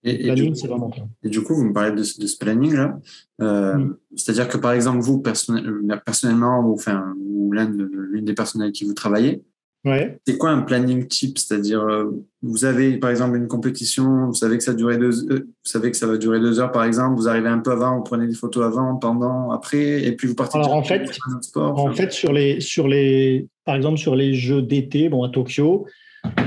[0.04, 0.92] Et, c'est vraiment
[1.24, 3.00] Et du coup, vous me parlez de, ce planning-là.
[3.42, 8.86] Euh, c'est-à-dire que, par exemple, vous, personnellement, ou, enfin, ou l'une des personnes avec qui
[8.86, 9.44] vous travaillez,
[9.86, 11.38] c'est quoi un planning type?
[11.38, 12.12] C'est-à-dire, euh,
[12.42, 15.98] vous avez par exemple une compétition, vous savez que ça deux, euh, vous savez que
[15.98, 17.16] ça va durer deux heures par exemple.
[17.16, 20.36] Vous arrivez un peu avant, vous prenez des photos avant, pendant, après, et puis vous
[20.36, 20.58] partez.
[20.58, 21.10] Alors en fait,
[21.42, 25.30] sport, en fait sur les sur les par exemple sur les Jeux d'été, bon à
[25.30, 25.86] Tokyo,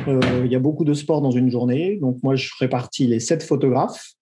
[0.08, 1.98] euh, il y a beaucoup de sports dans une journée.
[2.02, 4.12] Donc moi je répartis les sept photographes.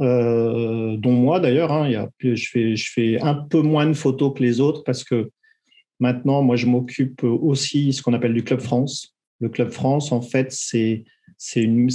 [0.00, 4.60] dont moi d'ailleurs, hein, je, fais, je fais un peu moins de photos que les
[4.60, 5.30] autres parce que
[6.00, 9.16] Maintenant, moi, je m'occupe aussi ce qu'on appelle du Club France.
[9.40, 11.04] Le Club France, en fait, c'est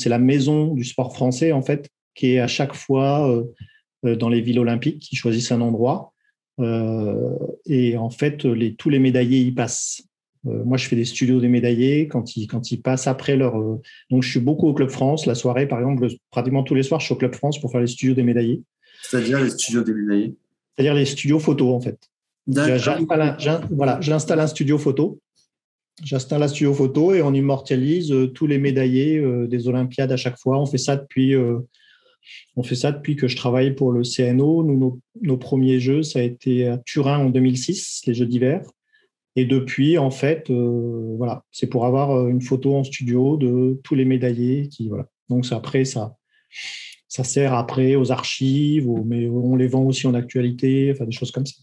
[0.05, 3.43] la maison du sport français, en fait, qui est à chaque fois euh,
[4.05, 6.13] euh, dans les villes olympiques, qui choisissent un endroit.
[6.59, 7.35] Euh,
[7.65, 10.03] et en fait, les, tous les médaillés y passent.
[10.43, 13.53] moi, je fais des studios des médaillés quand ils, quand ils passent après leur.
[14.09, 15.25] donc, je suis beaucoup au Club France.
[15.25, 17.81] La soirée, par exemple, pratiquement tous les soirs, je suis au Club France pour faire
[17.81, 18.61] les studios des médaillés.
[19.01, 20.35] C'est-à-dire les studios des médaillés?
[20.75, 22.09] C'est-à-dire les studios photos, en fait.
[22.47, 25.19] J'installe un studio photo.
[26.03, 30.17] J'installe un studio photo et on immortalise euh, tous les médaillés euh, des Olympiades à
[30.17, 30.59] chaque fois.
[30.59, 31.59] On fait ça depuis, euh,
[32.55, 34.63] que je travaille pour le CNO.
[35.21, 38.61] Nos, premiers jeux, ça a été à Turin en 2006, les Jeux d'hiver.
[39.35, 44.05] Et depuis, en fait, voilà, c'est pour avoir une photo en studio de tous les
[44.05, 45.07] médaillés qui, voilà.
[45.27, 46.15] Donc après, ça,
[47.07, 51.31] ça sert après aux archives, mais on les vend aussi en actualité, enfin des choses
[51.31, 51.55] comme ça.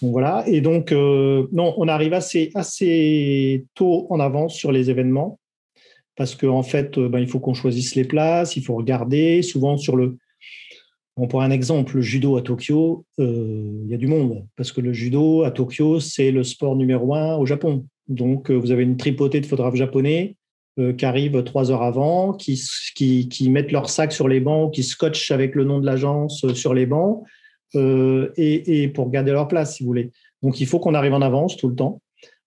[0.00, 0.44] Voilà.
[0.46, 5.38] Et donc, euh, non, on arrive assez, assez tôt en avance sur les événements
[6.16, 9.42] parce qu'en en fait, ben, il faut qu'on choisisse les places, il faut regarder.
[9.42, 10.16] Souvent, sur le.
[11.16, 14.72] On prend un exemple, le judo à Tokyo, euh, il y a du monde parce
[14.72, 17.86] que le judo à Tokyo, c'est le sport numéro un au Japon.
[18.08, 20.36] Donc, vous avez une tripotée de photographes japonais
[20.98, 22.60] qui arrivent trois heures avant, qui,
[22.96, 26.52] qui, qui, mettent leur sac sur les bancs, qui scotchent avec le nom de l'agence
[26.52, 27.22] sur les bancs,
[27.74, 30.12] euh, et, pour garder leur place, si vous voulez.
[30.42, 32.00] Donc, il faut qu'on arrive en avance tout le temps.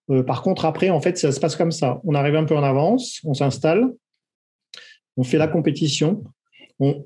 [0.10, 2.00] Euh, par contre, après, en fait, ça se passe comme ça.
[2.04, 3.94] On arrive un peu en avance, on s'installe,
[5.18, 6.24] on fait la compétition.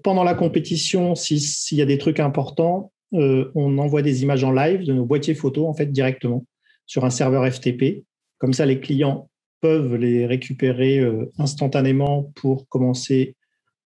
[0.04, 4.52] pendant la compétition, s'il y a des trucs importants, euh, on envoie des images en
[4.52, 6.46] live de nos boîtiers photos, en fait, directement
[6.86, 8.04] sur un serveur FTP.
[8.38, 9.30] Comme ça, les clients
[9.62, 11.00] peuvent les récupérer
[11.38, 13.36] instantanément pour commencer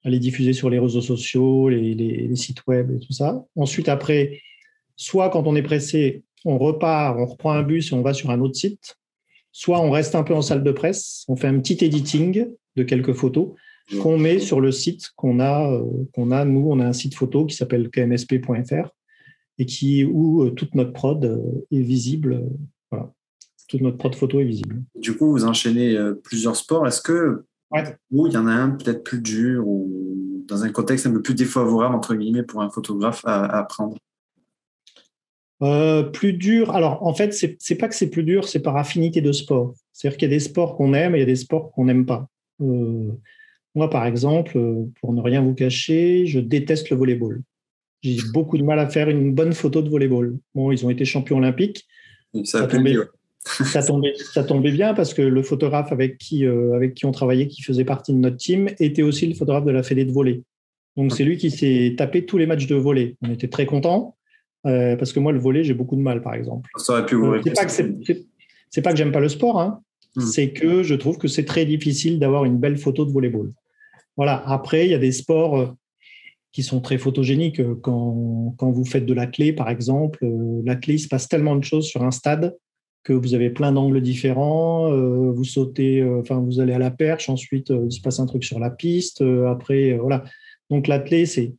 [0.04, 3.44] à les diffuser sur les réseaux sociaux, les, sites web et tout ça.
[3.56, 4.40] Ensuite, après,
[4.96, 8.30] soit quand on est pressé, on repart, on reprend un bus et on va sur
[8.30, 8.96] un autre site.
[9.50, 12.82] Soit on reste un peu en salle de presse, on fait un petit editing de
[12.82, 13.50] quelques photos
[14.00, 16.44] qu'on met sur le site qu'on a, euh, qu'on a.
[16.44, 18.88] Nous, on a un site photo qui s'appelle kmsp.fr
[19.58, 22.42] et qui où euh, toute notre prod euh, est visible.
[22.90, 23.12] Voilà,
[23.68, 24.82] toute notre prod photo est visible.
[24.96, 26.86] Du coup, vous enchaînez plusieurs sports.
[26.86, 27.44] Est-ce que
[28.10, 31.22] ou il y en a un peut-être plus dur ou dans un contexte un peu
[31.22, 33.96] plus défavorable, entre guillemets, pour un photographe à, apprendre
[35.62, 36.74] euh, plus dur.
[36.74, 39.74] Alors, en fait, c'est, n'est pas que c'est plus dur, c'est par affinité de sport.
[39.92, 41.86] C'est-à-dire qu'il y a des sports qu'on aime et il y a des sports qu'on
[41.86, 42.28] n'aime pas.
[42.60, 43.10] Euh,
[43.74, 44.58] moi, par exemple,
[45.00, 47.40] pour ne rien vous cacher, je déteste le volleyball.
[48.02, 50.36] J'ai beaucoup de mal à faire une bonne photo de volleyball.
[50.54, 51.86] Bon, ils ont été champions olympiques.
[52.44, 52.98] Ça, a tombé,
[53.44, 57.12] ça tombait, ça tombait bien parce que le photographe avec qui, euh, avec qui on
[57.12, 60.12] travaillait, qui faisait partie de notre team, était aussi le photographe de la Fédé de
[60.12, 60.42] volley.
[60.96, 63.16] Donc c'est lui qui s'est tapé tous les matchs de volley.
[63.22, 64.16] On était très contents
[64.66, 66.70] euh, parce que moi le volley j'ai beaucoup de mal par exemple.
[66.76, 67.52] Ça aurait pu vous euh, c'est
[68.80, 69.80] pas pas que j'aime pas le sport, hein.
[70.16, 70.22] hmm.
[70.22, 73.50] c'est que je trouve que c'est très difficile d'avoir une belle photo de volleyball.
[74.16, 74.42] Voilà.
[74.46, 75.74] Après il y a des sports
[76.52, 77.60] qui sont très photogéniques.
[77.82, 80.24] Quand, quand vous faites de la clé, par exemple,
[80.64, 82.56] la clé, il se passe tellement de choses sur un stade
[83.04, 86.90] que vous avez plein d'angles différents, euh, vous sautez, euh, enfin vous allez à la
[86.90, 90.24] perche, ensuite euh, il se passe un truc sur la piste, après voilà.
[90.70, 91.54] Donc l'athlé c'est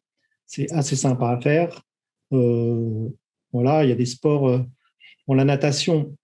[0.47, 1.81] c'est assez sympa à faire.
[2.31, 4.61] voilà, il y a des sports.
[5.27, 6.15] Bon, la natation,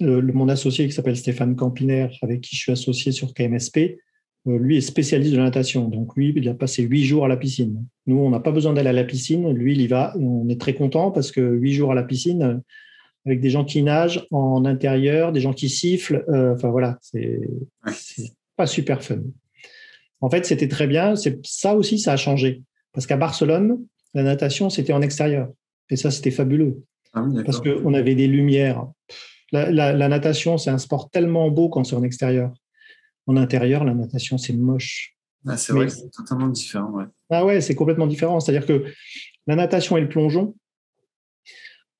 [0.00, 3.98] le, mon associé qui s'appelle Stéphane Campiner, avec qui je suis associé sur KMSP,
[4.46, 5.88] lui est spécialiste de la natation.
[5.88, 7.84] Donc lui, il a passé huit jours à la piscine.
[8.06, 9.52] Nous, on n'a pas besoin d'aller à la piscine.
[9.52, 10.14] Lui, il y va.
[10.18, 12.62] on est très content parce que huit jours à la piscine,
[13.26, 16.24] avec des gens qui nagent en intérieur, des gens qui sifflent.
[16.28, 17.40] Euh, enfin voilà, c'est
[18.56, 19.20] pas super fun.
[20.20, 21.16] En fait, c'était très bien.
[21.16, 25.48] C'est ça aussi, ça a changé parce qu'à Barcelone, la natation c'était en extérieur
[25.88, 26.82] et ça c'était fabuleux
[27.14, 28.86] ah parce qu'on avait des lumières.
[29.52, 32.52] La, natation, c'est un sport tellement beau quand c'est en extérieur.
[33.26, 35.14] En intérieur, la natation, c'est moche.
[35.46, 36.90] Ah, c'est vrai, c'est totalement différent.
[36.90, 37.04] Ouais.
[37.28, 38.40] Ah ouais, c'est complètement différent.
[38.40, 38.84] C'est-à-dire que
[39.46, 40.54] la natation et le plongeon,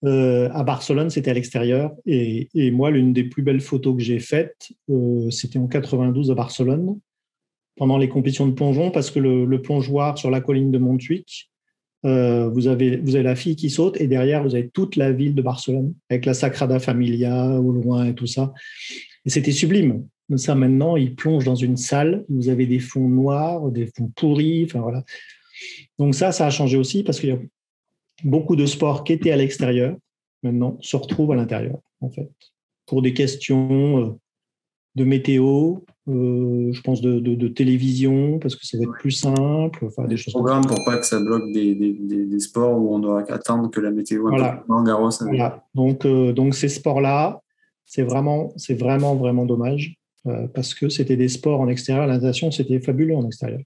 [0.04, 1.92] euh, à Barcelone, c'était à l'extérieur.
[2.06, 6.34] Et, moi, l'une des plus belles photos que j'ai faites, euh, c'était en 92 à
[6.34, 6.98] Barcelone,
[7.76, 11.50] pendant les compétitions de plongeon, parce que le, plongeoir sur la colline de Montjuic,
[12.04, 15.12] euh, vous, avez, vous avez la fille qui saute, et derrière, vous avez toute la
[15.12, 18.52] ville de Barcelone, avec la Sagrada Familia au loin et tout ça.
[19.24, 20.04] Et c'était sublime.
[20.36, 24.64] Ça, maintenant, ils plongent dans une salle, vous avez des fonds noirs, des fonds pourris,
[24.64, 25.04] enfin voilà.
[25.98, 27.38] Donc ça, ça a changé aussi parce qu'il y a
[28.24, 29.96] beaucoup de sports qui étaient à l'extérieur,
[30.42, 32.30] maintenant, se retrouvent à l'intérieur, en fait,
[32.86, 34.10] pour des questions euh,
[34.94, 35.76] de météo,
[36.08, 39.84] euh, je pense de, télévision, parce que ça va être plus simple.
[39.86, 43.70] Enfin, des, choses programmes pour pas que ça bloque des, sports où on doit attendre
[43.70, 44.64] que la météo voilà.
[44.66, 45.64] voilà.
[45.74, 47.40] Donc, euh, donc ces sports-là,
[47.84, 49.96] c'est vraiment, c'est vraiment, vraiment dommage,
[50.54, 52.06] parce que c'était des sports en extérieur.
[52.06, 53.60] La natation, c'était fabuleux en extérieur.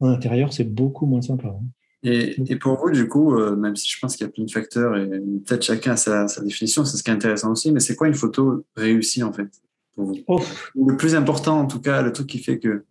[0.00, 1.48] En intérieur, c'est beaucoup moins sympa.
[1.48, 1.64] Hein.
[2.08, 4.50] Et, pour vous, du coup, euh, même si je pense qu'il y a plein de
[4.50, 5.06] facteurs et
[5.46, 8.14] peut-être chacun a sa, définition, c'est ce qui est intéressant aussi, mais c'est quoi une
[8.14, 9.48] photo réussie en fait
[9.94, 10.44] pour vous?
[10.74, 12.84] Le plus important, en tout cas, le truc qui fait que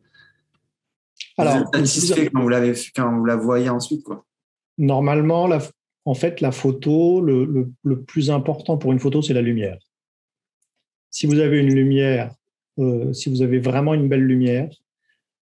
[1.37, 4.25] Alors, vous êtes satisfait quand vous, l'avez, quand vous la voyez ensuite quoi?
[4.77, 5.59] Normalement, la,
[6.05, 9.77] en fait, la photo, le, le, plus important pour une photo, c'est la lumière.
[11.09, 12.35] Si vous avez une lumière,
[12.77, 14.69] euh, si vous avez vraiment une belle lumière,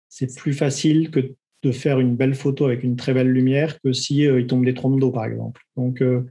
[0.08, 3.92] c'est plus facile que de faire une belle photo avec une très belle lumière que
[3.92, 5.62] si euh, il tombe des trompes d'eau, par exemple.
[5.76, 6.26] Donc, euh,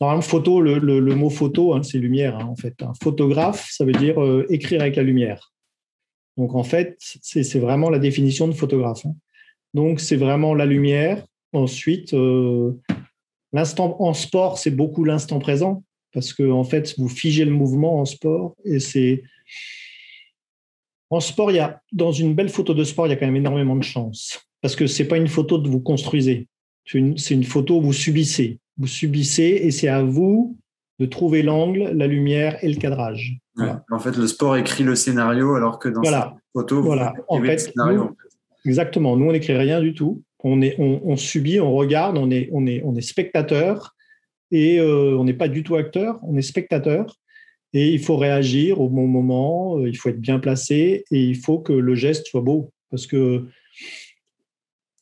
[0.00, 2.82] normalement, photo, le, le, mot photo, hein, c'est lumière, hein, en fait.
[2.82, 5.52] Un photographe, ça veut dire euh, écrire avec la lumière.
[6.36, 9.06] Donc, en fait, c'est vraiment la définition de photographe.
[9.06, 9.14] Hein.
[9.74, 11.24] Donc, c'est vraiment la lumière.
[11.52, 12.72] Ensuite, euh,
[13.52, 18.00] l'instant en sport, c'est beaucoup l'instant présent parce que en fait, vous figez le mouvement
[18.00, 19.22] en sport et c'est
[21.10, 23.26] en sport, il y a dans une belle photo de sport, il y a quand
[23.26, 26.48] même énormément de chance parce que c'est pas une photo de vous construisez,
[26.84, 30.56] c'est une, une, photo où vous subissez, vous subissez et c'est à vous
[30.98, 33.38] de trouver l'angle, la lumière et le cadrage.
[33.90, 36.34] En fait, le sport écrit le scénario alors que dans voilà.
[36.34, 37.12] cette photo, voilà.
[37.16, 38.04] vous en fait, scénario.
[38.04, 38.16] Nous,
[38.66, 39.16] Exactement.
[39.16, 40.22] Nous, on n'écrit rien du tout.
[40.42, 43.94] On, est, on, on, subit, on regarde, on est, on est, on est spectateur
[44.50, 47.16] et euh, on n'est pas du tout acteur, on est spectateur.
[47.72, 51.36] Et il faut réagir au bon moment, euh, il faut être bien placé et il
[51.36, 52.72] faut que le geste soit beau.
[52.90, 53.46] Parce que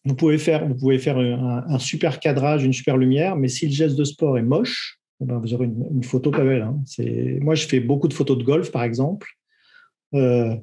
[0.09, 3.73] vous pouvez faire, vous pouvez faire un, super cadrage, une super lumière, mais si le
[3.73, 6.63] geste de sport est moche, eh ben vous aurez une, photo pas belle.
[6.63, 6.83] Hein.
[7.41, 9.29] Moi, je fais beaucoup de photos de golf, par exemple.
[10.15, 10.57] Euh,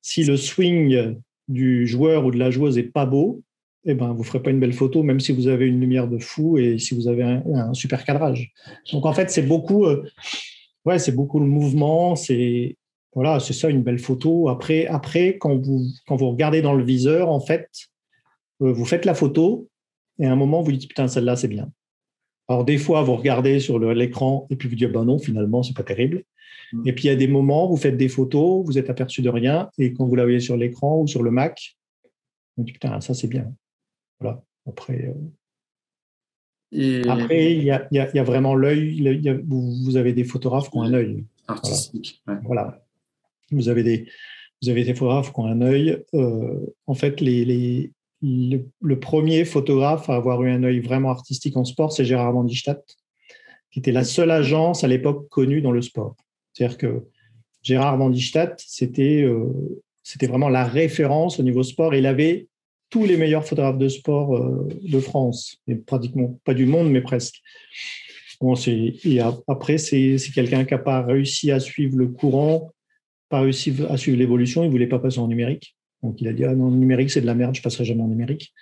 [0.00, 1.16] si le swing
[1.46, 3.42] du joueur ou de la joueuse est pas beau,
[3.84, 6.18] eh ben, vous ferez pas une belle photo, même si vous avez une lumière de
[6.18, 8.50] fou et si vous avez un, super cadrage.
[8.92, 10.08] Donc, en fait, c'est beaucoup, euh,
[10.86, 12.76] ouais, c'est beaucoup le mouvement, c'est,
[13.14, 14.48] voilà, c'est ça une belle photo.
[14.48, 17.68] Après, après, quand vous, quand vous regardez dans le viseur, en fait,
[18.60, 19.70] vous faites la photo
[20.20, 21.72] et à un moment, vous dites, putain, celle-là, c'est bien.
[22.46, 25.74] Alors, des fois, vous regardez sur l'écran et puis vous dites, bah non, finalement, c'est
[25.74, 26.24] pas terrible.
[26.72, 26.82] Mmh.
[26.86, 29.30] Et puis, il y a des moments, vous faites des photos, vous êtes aperçu de
[29.30, 31.76] rien, et quand vous la voyez sur l'écran ou sur le Mac,
[32.56, 33.52] vous dites, putain, ça, c'est bien.
[34.20, 34.42] Voilà.
[34.66, 35.14] Après, euh...
[36.72, 37.08] Et...
[37.08, 39.20] Après il y a, y, a, y a, vraiment l'œil.
[39.48, 41.24] Vous avez des photographes qui ont un œil.
[41.48, 42.22] Artistique.
[42.26, 42.38] Voilà.
[42.38, 42.46] Ouais.
[42.46, 42.86] voilà.
[43.50, 44.06] Vous, avez des,
[44.62, 46.04] vous avez des photographes qui ont un œil.
[46.14, 47.92] Euh, en fait, les, les,
[48.22, 52.82] le, premier photographe à avoir eu un œil vraiment artistique en sport, c'est Gérard Mandistadt,
[53.70, 56.16] qui était la seule agence à l'époque connue dans le sport.
[56.52, 57.04] C'est-à-dire que
[57.62, 59.46] Gérard Mandistadt, c'était euh,
[60.02, 61.94] c'était vraiment la référence au niveau sport.
[61.94, 62.48] Il avait
[62.90, 67.00] tous les meilleurs photographes de sport euh, de France, et pratiquement pas du monde, mais
[67.00, 67.40] presque.
[68.40, 72.72] Bon, et après, c'est quelqu'un qui n'a pas réussi à suivre le courant,
[73.28, 74.64] pas réussi à suivre l'évolution.
[74.64, 75.76] Il voulait pas passer en numérique.
[76.02, 78.02] Donc il a dit ah non, le numérique c'est de la merde, je passerai jamais
[78.02, 78.52] en numérique.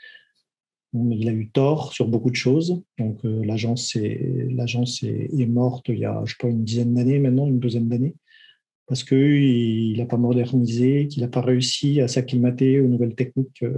[0.94, 2.82] Mais il a eu tort sur beaucoup de choses.
[2.98, 6.64] Donc euh, l'agence est l'agence est, est, morte il y a je sais pas une
[6.64, 8.14] dizaine d'années maintenant, une douzaine d'années,
[8.86, 13.62] parce que il n'a pas modernisé, qu'il n'a pas réussi à s'acclimater aux nouvelles techniques.
[13.62, 13.74] Euh,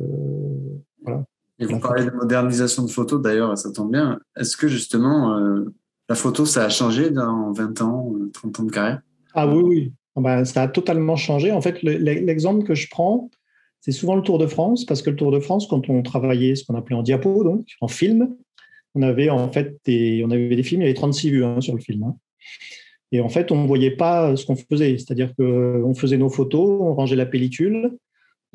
[1.03, 1.25] voilà.
[1.59, 4.19] Et vous parlez de modernisation de photos d'ailleurs, ça tombe bien.
[4.37, 5.65] Est-ce que justement euh,
[6.09, 9.03] la photo ça a changé dans 20 ans, 30 ans de carrière?
[9.35, 9.93] Ah oui oui.
[10.17, 11.53] Ben, ça a totalement changé.
[11.53, 13.31] En fait, l'exemple que je prends,
[13.81, 16.55] c'est souvent le Tour de France, parce que le Tour de France, quand on travaillait
[16.55, 18.35] ce qu'on appelait en diapo, donc en film,
[18.95, 21.61] on avait en fait des, on avait des films, il y avait 36 vues hein,
[21.61, 22.03] sur le film.
[22.03, 22.17] Hein.
[23.13, 24.99] Et en fait, on ne voyait pas ce qu'on faisait.
[24.99, 27.97] C'est-à-dire qu'on faisait nos photos, on rangeait la pellicule,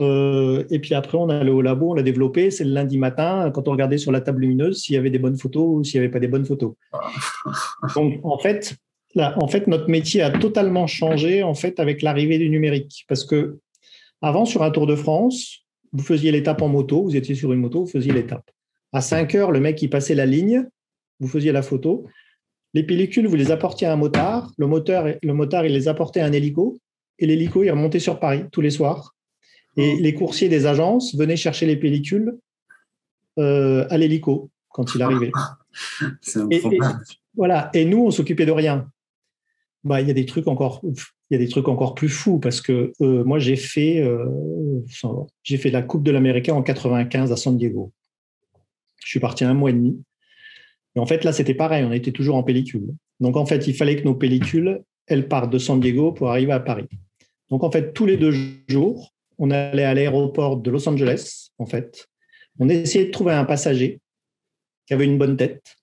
[0.01, 2.51] euh, et puis après, on allait au labo, on l'a développé.
[2.51, 5.19] C'est le lundi matin, quand on regardait sur la table lumineuse s'il y avait des
[5.19, 6.73] bonnes photos ou s'il n'y avait pas des bonnes photos.
[7.95, 8.75] Donc, en fait,
[9.13, 13.23] là, en fait, notre métier a totalement changé en fait avec l'arrivée du numérique, parce
[13.23, 13.59] que
[14.25, 17.59] avant, sur un Tour de France, vous faisiez l'étape en moto, vous étiez sur une
[17.59, 18.49] moto, vous faisiez l'étape.
[18.91, 20.67] À 5 heures, le mec, il passait la ligne,
[21.19, 22.07] vous faisiez la photo.
[22.73, 24.51] Les pellicules, vous les apportiez à un motard.
[24.57, 26.79] Le, moteur, le motard, il les apportait à un hélico.
[27.19, 29.15] Et l'hélico, il remontait sur Paris tous les soirs.
[29.77, 32.35] Et les coursiers des agences venaient chercher les pellicules
[33.37, 35.31] euh, à l'hélico quand il arrivait.
[36.49, 36.79] et, et,
[37.35, 37.69] voilà.
[37.75, 38.89] Et nous, on s'occupait de rien.
[39.83, 40.81] Bah, il y a des trucs encore,
[41.29, 44.25] il y a des trucs encore plus fous parce que euh, moi j'ai fait, euh,
[45.43, 47.91] j'ai fait la Coupe de l'Américain en 95 à San Diego.
[49.03, 50.01] Je suis parti un mois et demi.
[50.95, 52.93] Et en fait là c'était pareil, on était toujours en pellicule.
[53.19, 56.51] Donc en fait il fallait que nos pellicules elles partent de San Diego pour arriver
[56.51, 56.87] à Paris.
[57.49, 58.33] Donc en fait tous les deux
[58.67, 62.07] jours on allait à l'aéroport de Los Angeles en fait.
[62.59, 63.99] On essayait de trouver un passager
[64.87, 65.75] qui avait une bonne tête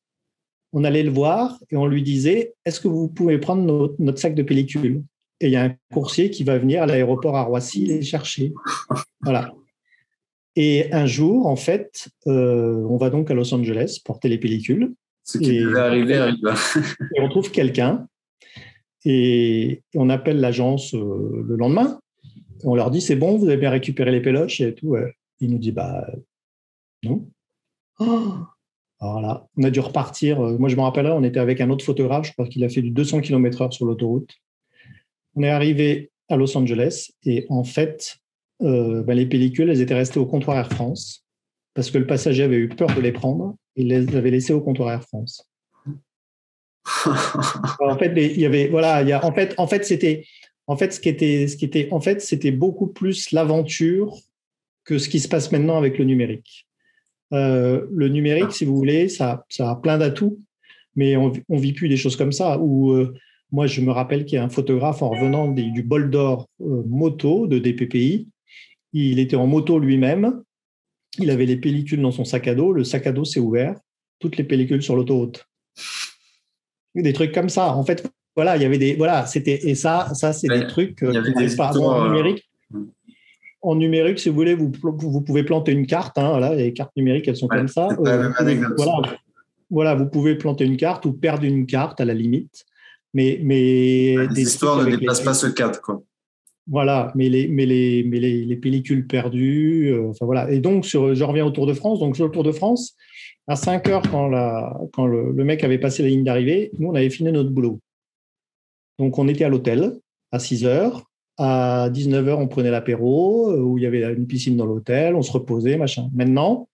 [0.73, 4.19] on allait le voir et on lui disait Est-ce que vous pouvez prendre notre, notre
[4.19, 5.03] sac de pellicule?
[5.43, 8.53] Et il y a un coursier qui va venir à l'aéroport à Roissy les chercher.
[9.21, 9.53] Voilà.
[10.57, 14.95] Et un jour, en fait, euh, on va donc à Los Angeles porter les pellicules.
[15.25, 16.39] Ce qui devait arriver arrive.
[17.17, 18.09] et on trouve quelqu'un
[19.05, 22.01] et on appelle l'agence euh, le lendemain.
[22.65, 24.97] On leur dit c'est bon, vous avez bien récupéré les péloches et tout.
[25.41, 26.07] Il nous dit bah
[27.05, 27.29] non.
[28.01, 28.35] Oh
[29.03, 30.41] alors là, on a dû repartir.
[30.41, 32.69] Euh, moi, je me rappellerai, on était avec un autre photographe, je crois qu'il a
[32.69, 34.31] fait du 200 km/h sur l'autoroute.
[35.35, 38.17] On est arrivé à Los Angeles et en fait,
[38.63, 41.25] euh, ben, les pellicules, elles étaient restées au comptoir Air France
[41.75, 43.57] parce que le passager avait eu peur de les prendre.
[43.77, 45.49] Il les avait laissées au comptoir Air France.
[47.07, 50.25] en fait, il y avait, voilà, il y a, en fait, en fait, c'était,
[50.67, 54.17] en fait, ce qui était, ce qui était, en fait, c'était beaucoup plus l'aventure
[54.85, 56.67] que ce qui se passe maintenant avec le numérique.
[57.33, 60.39] Euh, le numérique, si vous voulez, ça, ça a plein d'atouts,
[60.97, 62.59] mais on ne vit plus des choses comme ça.
[62.59, 63.15] Où, euh,
[63.53, 66.83] moi, je me rappelle qu'il y a un photographe en revenant du bol d'or euh,
[66.87, 68.29] moto de DPPI.
[68.95, 70.43] Il était en moto lui-même.
[71.19, 72.73] Il avait les pellicules dans son sac à dos.
[72.73, 73.77] Le sac à dos s'est ouvert.
[74.19, 75.47] Toutes les pellicules sur l'autoroute.
[76.95, 77.75] Des trucs comme ça.
[77.75, 78.95] En fait, voilà, il y avait des.
[78.95, 79.69] Voilà, c'était.
[79.69, 81.01] Et ça, ça c'est des trucs
[81.57, 82.49] pas en numérique.
[83.61, 86.17] En numérique, si vous voulez, vous, vous pouvez planter une carte.
[86.17, 87.89] Hein, voilà, les cartes numériques, elles sont comme ça.
[87.99, 88.33] voilà,
[89.71, 92.65] voilà, vous pouvez planter une carte ou perdre une carte à la limite.
[93.15, 96.03] Mais, mais des histoires ne dépassent pas ce cadre, quoi.
[96.69, 100.51] Voilà, mais les, mais les, mais les, pellicules perdues, euh, enfin voilà.
[100.51, 101.99] Et donc, sur, je reviens au Tour de France.
[101.99, 102.95] Donc, sur le Tour de France,
[103.49, 106.95] à 5 heures, quand, la, quand le, mec avait passé la ligne d'arrivée, nous, on
[106.95, 107.81] avait fini notre boulot.
[109.01, 109.99] Donc, on était à l'hôtel
[110.31, 111.03] à 6 heures.
[111.37, 115.17] À 19 heures, on prenait l'apéro, euh, où il y avait une piscine dans l'hôtel,
[115.17, 116.11] on se reposait, machin.
[116.15, 116.69] Maintenant,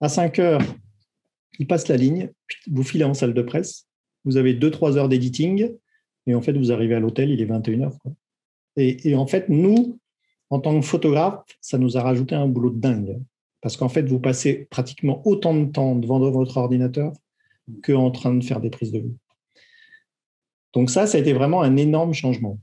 [0.00, 0.62] à 5 heures,
[1.58, 2.30] il passe la ligne,
[2.70, 3.86] vous filez en salle de presse,
[4.24, 5.70] vous avez 2-3 heures d'éditing,
[6.26, 7.98] et en fait, vous arrivez à l'hôtel, il est 21 heures.
[8.76, 9.98] Et, en fait, nous,
[10.48, 13.20] en tant que photographe, ça nous a rajouté un boulot de dingue.
[13.60, 17.12] Parce qu'en fait, vous passez pratiquement autant de temps devant votre ordinateur
[17.84, 19.14] qu'en train de faire des prises de vue.
[20.72, 22.58] Donc ça, ça a été vraiment un énorme changement.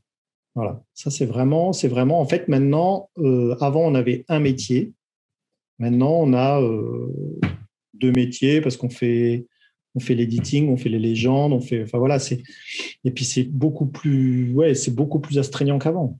[0.55, 4.91] Voilà, ça c'est vraiment, c'est vraiment, en fait, maintenant, euh, avant on avait un métier,
[5.77, 7.39] maintenant on a euh,
[7.93, 9.45] deux métiers parce qu'on fait,
[9.97, 12.43] on fait l'editing, on fait les légendes, on fait, enfin voilà, c'est,
[13.03, 16.19] et puis c'est beaucoup plus, ouais, c'est beaucoup plus astreignant qu'avant.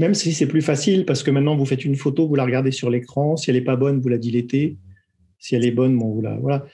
[0.00, 2.72] Même si c'est plus facile parce que maintenant vous faites une photo, vous la regardez
[2.72, 4.76] sur l'écran, si elle n'est pas bonne, vous la dilétez,
[5.38, 6.66] si elle est bonne, bon, vous la, voilà.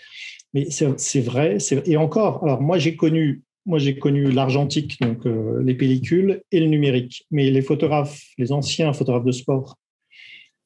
[0.55, 5.61] Mais c'est vrai, et encore, alors moi j'ai connu moi, j'ai connu l'argentique, donc euh,
[5.61, 7.27] les pellicules, et le numérique.
[7.33, 9.77] Mais les photographes, les anciens photographes de sport,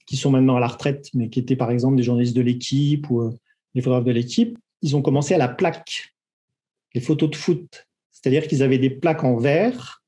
[0.06, 3.08] qui sont maintenant à la retraite, mais qui étaient par exemple des journalistes de l'équipe
[3.10, 3.30] ou euh,
[3.74, 6.14] les photographes de l'équipe, ils ont commencé à la plaque,
[6.94, 7.86] les photos de foot.
[8.10, 10.02] C'est-à-dire qu'ils avaient des plaques en verre,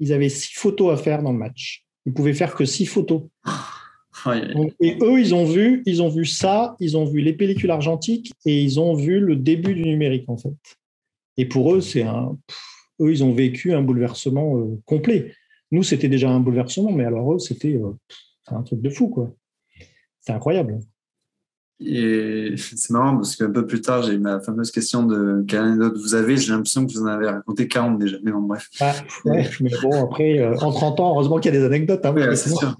[0.00, 1.84] ils avaient six photos à faire dans le match.
[2.04, 3.22] Ils pouvaient faire que six photos.
[4.80, 8.32] et eux, ils ont vu, ils ont vu ça, ils ont vu les pellicules argentiques
[8.44, 10.54] et ils ont vu le début du numérique en fait.
[11.36, 12.36] Et pour eux, c'est un,
[13.00, 15.32] eux, ils ont vécu un bouleversement euh, complet.
[15.70, 17.92] Nous, c'était déjà un bouleversement, mais alors eux, c'était euh,
[18.46, 19.34] un truc de fou, quoi.
[20.20, 20.80] C'est incroyable.
[21.78, 25.60] Et c'est marrant parce qu'un peu plus tard, j'ai eu ma fameuse question de quelle
[25.60, 26.38] anecdote vous avez.
[26.38, 28.16] J'ai l'impression que vous en avez raconté 40 déjà.
[28.22, 28.70] Mais bon, bref.
[28.80, 28.94] Ah,
[29.26, 29.46] mais
[29.82, 32.04] bon, après, euh, en 30 ans, heureusement qu'il y a des anecdotes.
[32.04, 32.76] Hein, c'est sûr,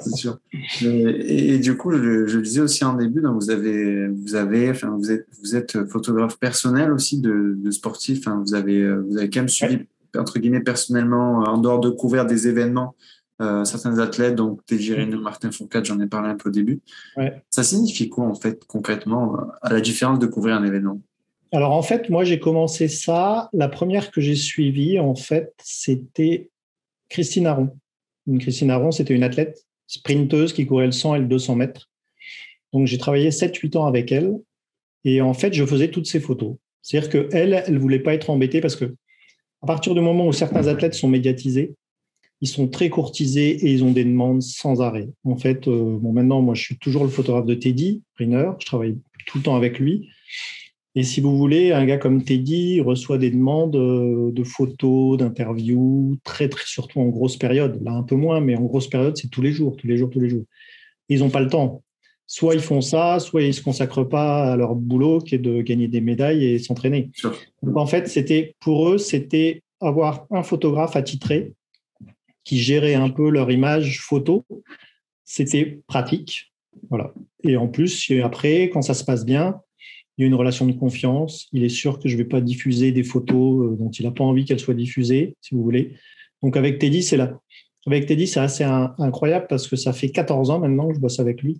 [0.00, 0.38] c'est sûr.
[0.82, 4.96] Et, du coup, je, le disais aussi en début, donc vous avez, vous avez, enfin,
[4.98, 8.26] vous êtes, vous êtes photographe personnel aussi de, de sportif.
[8.26, 9.78] Enfin, vous avez, vous avez quand même suivi
[10.18, 12.94] entre guillemets personnellement, en dehors de couvrir des événements,
[13.42, 16.80] euh, certains athlètes, donc Teddy Reynaud, Martin Fourcade, j'en ai parlé un peu au début.
[17.50, 21.00] Ça signifie quoi, en fait, concrètement, à la différence de couvrir un événement?
[21.52, 23.48] Alors, en fait, moi, j'ai commencé ça.
[23.52, 26.50] La première que j'ai suivie, en fait, c'était
[27.08, 27.76] Christine Aron.
[28.38, 31.90] Christine Aron, c'était une athlète sprinteuse qui courait le 100 et le 200 mètres.
[32.72, 34.34] Donc, j'ai travaillé 7-8 ans avec elle.
[35.04, 36.56] Et en fait, je faisais toutes ses photos.
[36.82, 38.94] C'est-à-dire qu'elle, elle ne voulait pas être embêtée parce que
[39.62, 41.74] à partir du moment où certains athlètes sont médiatisés,
[42.44, 45.08] ils sont très courtisés et ils ont des demandes sans arrêt.
[45.24, 48.50] En fait, euh, bon, maintenant, moi, je suis toujours le photographe de Teddy Riner.
[48.58, 50.10] Je travaille tout le temps avec lui.
[50.94, 56.18] Et si vous voulez, un gars comme Teddy reçoit des demandes euh, de photos, d'interviews,
[56.22, 57.82] très, très, surtout en grosse période.
[57.82, 60.10] Là, un peu moins, mais en grosse période, c'est tous les jours, tous les jours,
[60.10, 60.44] tous les jours.
[61.08, 61.82] ils n'ont pas le temps.
[62.26, 65.38] Soit ils font ça, soit ils ne se consacrent pas à leur boulot qui est
[65.38, 67.10] de gagner des médailles et s'entraîner.
[67.74, 71.54] En fait, c'était, pour eux, c'était avoir un photographe attitré
[72.44, 74.44] qui géraient un peu leur image photo.
[75.24, 76.52] C'était pratique.
[76.90, 77.12] Voilà.
[77.42, 79.60] Et en plus, après, quand ça se passe bien,
[80.16, 81.48] il y a une relation de confiance.
[81.52, 84.12] Il est sûr que je ne vais pas diffuser des photos euh, dont il n'a
[84.12, 85.94] pas envie qu'elles soient diffusées, si vous voulez.
[86.42, 87.40] Donc avec Teddy, c'est là.
[87.86, 91.20] Avec Teddy, c'est assez incroyable parce que ça fait 14 ans maintenant que je bosse
[91.20, 91.58] avec lui.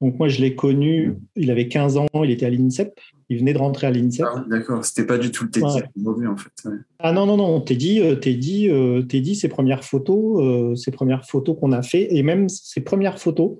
[0.00, 3.52] Donc moi, je l'ai connu, il avait 15 ans, il était à l'INSEP, il venait
[3.52, 4.26] de rentrer à l'INSEP.
[4.28, 6.50] Ah, D'accord, c'était pas du tout le Teddy aujourd'hui en fait.
[6.98, 11.24] Ah non, non, non, Teddy, euh, Teddy, euh, Teddy ses premières photos, euh, ses premières
[11.26, 13.52] photos qu'on a fait, et même ses premières photos,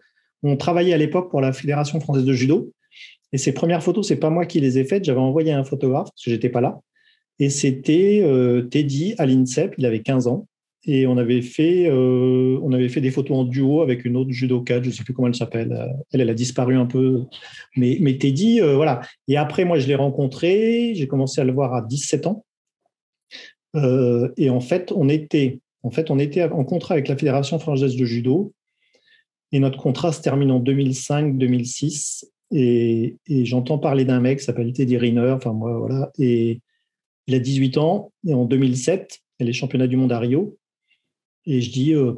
[0.43, 2.73] on travaillait à l'époque pour la Fédération française de judo,
[3.33, 6.09] et ses premières photos, c'est pas moi qui les ai faites, j'avais envoyé un photographe,
[6.11, 6.81] parce que j'étais pas là,
[7.39, 8.23] et c'était
[8.71, 10.47] Teddy à l'INSEP, il avait 15 ans,
[10.87, 14.31] et on avait fait euh, on avait fait des photos en duo avec une autre
[14.31, 15.93] judoka, je ne sais plus comment elle s'appelle.
[16.13, 17.25] Elle, elle a disparu un peu.
[17.77, 19.01] Mais, mais Teddy, euh, voilà.
[19.29, 20.93] Et après, moi, je l'ai rencontré.
[20.95, 22.45] J'ai commencé à le voir à 17 ans.
[23.77, 27.59] Euh, et en fait, on était en fait on était en contrat avec la fédération
[27.59, 28.53] française de judo.
[29.53, 32.25] Et notre contrat se termine en 2005-2006.
[32.51, 35.31] Et, j'entends parler d'un mec qui s'appelle Teddy Riner.
[35.31, 36.11] Enfin, moi, voilà.
[36.19, 36.61] Et
[37.27, 38.13] il a 18 ans.
[38.27, 40.59] Et en 2007, il est championnat du monde à Rio.
[41.47, 42.15] Et je dis, euh,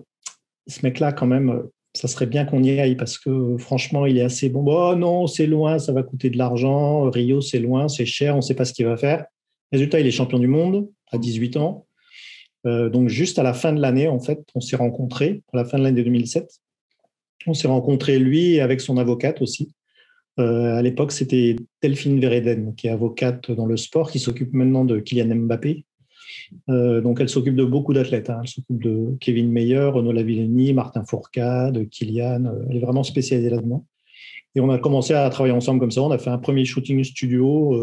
[0.66, 1.64] ce mec-là, quand même,
[1.94, 4.64] ça serait bien qu'on y aille parce que franchement, il est assez bon.
[4.66, 7.10] Oh non, c'est loin, ça va coûter de l'argent.
[7.10, 9.24] Rio, c'est loin, c'est cher, on ne sait pas ce qu'il va faire.
[9.72, 11.86] Résultat, il est champion du monde à 18 ans.
[12.66, 15.64] Euh, donc, juste à la fin de l'année, en fait, on s'est rencontrés, à la
[15.64, 16.50] fin de l'année 2007.
[17.46, 19.72] On s'est rencontrés, lui, avec son avocate aussi.
[20.38, 24.84] Euh, à l'époque, c'était Delphine Vereden, qui est avocate dans le sport, qui s'occupe maintenant
[24.84, 25.84] de Kylian Mbappé.
[26.68, 28.30] Euh, donc, elle s'occupe de beaucoup d'athlètes.
[28.30, 28.40] Hein.
[28.42, 32.44] Elle s'occupe de Kevin Meyer, Renaud Lavillenie, Martin Fourcade, Kylian.
[32.68, 33.84] Elle est vraiment spécialisée là-dedans.
[34.55, 36.03] Et on a commencé à travailler ensemble comme ça.
[36.03, 37.74] On a fait un premier shooting studio,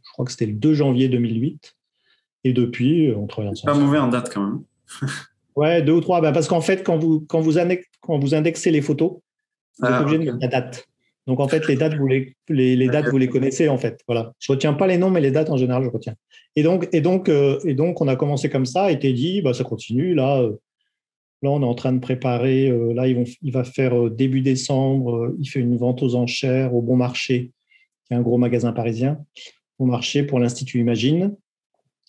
[0.00, 1.74] je crois que c'était le 2 janvier 2008.
[2.44, 3.72] Et depuis, on travaille ensemble.
[3.72, 4.62] Pas mauvais en date quand même.
[5.56, 6.20] ouais, deux ou trois.
[6.20, 7.54] Bah, parce qu'en fait, quand vous, quand, vous
[8.00, 9.12] quand vous indexez les photos,
[9.78, 10.88] vous êtes ah, obligé de mettre la date.
[11.26, 14.00] Donc en fait, les dates, vous les, les, dates, vous les connaissez en fait.
[14.06, 14.32] Voilà.
[14.38, 16.14] Je retiens pas les noms, mais les dates en général, je retiens.
[16.56, 18.90] Et donc, et donc, euh, et donc, on a commencé comme ça.
[18.90, 20.14] Et dit, bah, ça continue.
[20.14, 20.52] Là, euh,
[21.42, 22.68] là, on est en train de préparer.
[22.68, 25.34] Euh, là, il va faire début décembre.
[25.38, 27.52] il fait une vente aux enchères au Bon Marché,
[28.06, 29.18] qui est un gros magasin parisien.
[29.78, 31.34] Bon Marché pour l'Institut Imagine.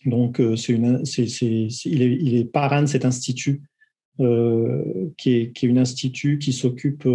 [0.05, 3.63] Donc, c'est une, il, est, il, est, parrain de cet institut,
[4.20, 7.07] qui, est, qui est un institut qui s'occupe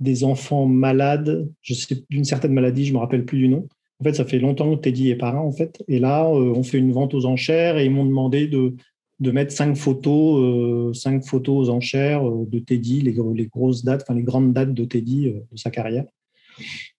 [0.00, 3.68] des enfants malades, je sais d'une certaine maladie, je me rappelle plus du nom.
[4.00, 5.82] En fait, ça fait longtemps que Teddy est parrain, en fait.
[5.86, 8.74] Et là, on fait une vente aux enchères et ils m'ont demandé de,
[9.18, 14.14] de mettre cinq photos, cinq photos aux enchères de Teddy, les, les grosses dates, enfin
[14.14, 16.06] les grandes dates de Teddy de sa carrière.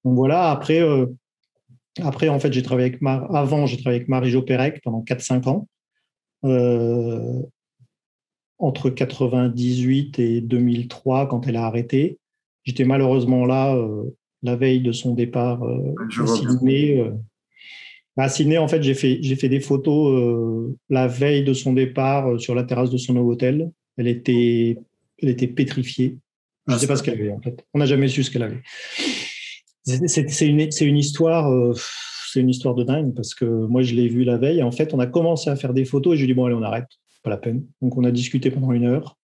[0.06, 0.52] Donc voilà.
[0.52, 0.80] Après,
[1.99, 5.68] après, en fait, j'ai travaillé avec avant, j'ai travaillé avec Marie-Jo Pérec pendant 4-5 ans.
[6.43, 7.41] Euh,
[8.58, 12.20] entre 98 et 2003, quand elle a arrêté.
[12.72, 14.03] J'étais malheureusement là euh,
[14.43, 17.03] la veille de son départ euh, à Sydney.
[18.17, 22.39] à Sydney, en fait, j'ai fait, j'ai fait des photos la veille de son départ
[22.39, 23.72] sur la terrasse de son hôtel.
[23.97, 24.78] Elle était,
[25.22, 26.17] elle était pétrifiée.
[26.67, 27.65] Je ne sais pas ce qu'elle avait, en fait.
[27.74, 28.61] On n'a jamais su ce qu'elle avait.
[29.84, 31.74] C'est une, une, histoire, euh,
[32.32, 34.59] c'est une histoire de dingue parce que moi je l'ai vu la veille.
[34.59, 36.38] Et en fait, on a commencé à faire des photos et je lui ai dit
[36.38, 36.88] bon allez on arrête,
[37.24, 37.65] pas la peine.
[37.82, 39.17] Donc on a discuté pendant une heure,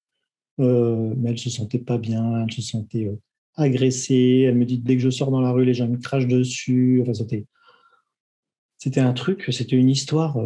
[0.59, 3.19] euh, mais elle se sentait pas bien, elle se sentait euh,
[3.57, 4.45] agressée.
[4.47, 6.99] Elle me dit dès que je sors dans la rue, les gens me crachent dessus.
[7.01, 7.45] Enfin c'était,
[8.77, 10.37] c'était un truc, c'était une histoire,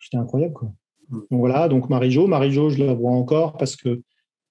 [0.00, 0.72] c'était incroyable quoi.
[1.10, 4.02] Donc voilà, donc Marie-Jo, Marie-Jo, je la vois encore parce que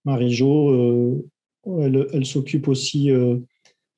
[0.06, 1.24] Marie-Jo,
[1.80, 3.12] elle, elle s'occupe aussi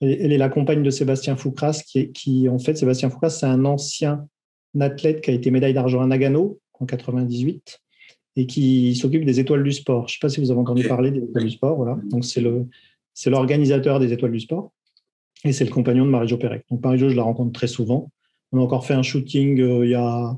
[0.01, 3.65] elle est la compagne de Sébastien Foucras, qui, qui en fait, Sébastien Foucras, c'est un
[3.65, 4.27] ancien
[4.79, 7.81] athlète qui a été médaille d'argent à Nagano en 98
[8.37, 10.07] et qui s'occupe des étoiles du sport.
[10.07, 11.75] Je ne sais pas si vous avez entendu parler des étoiles du sport.
[11.75, 11.97] Voilà.
[12.05, 12.67] Donc, c'est le,
[13.19, 14.71] c'est l'organisateur des étoiles du sport
[15.43, 16.63] et c'est le compagnon de Marie-Jo Pérec.
[16.71, 18.09] Donc, Marie-Jo, je la rencontre très souvent.
[18.53, 20.37] On a encore fait un shooting euh, il y a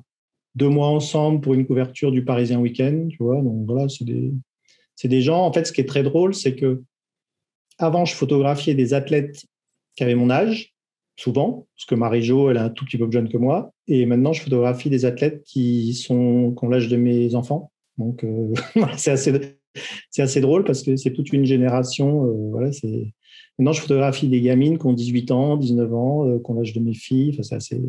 [0.56, 3.08] deux mois ensemble pour une couverture du Parisien Week-end.
[3.12, 4.34] Tu vois, donc voilà, c'est des,
[5.04, 5.46] des gens.
[5.46, 6.82] En fait, ce qui est très drôle, c'est que
[7.78, 9.46] avant, je photographiais des athlètes
[9.96, 10.74] qui avaient mon âge,
[11.18, 13.72] souvent, parce que Marie-Jo, elle est un tout petit peu plus jeune que moi.
[13.88, 17.72] Et maintenant, je photographie des athlètes qui, sont, ont l'âge de mes enfants.
[18.00, 18.52] Donc, euh,
[18.98, 19.61] c'est assez,
[20.10, 22.26] c'est assez drôle parce que c'est toute une génération.
[22.26, 23.14] Euh, voilà, c'est...
[23.58, 26.74] Maintenant, je photographie des gamines qui ont 18 ans, 19 ans, euh, qui ont l'âge
[26.74, 27.32] de mes filles.
[27.34, 27.82] Enfin, c'est assez,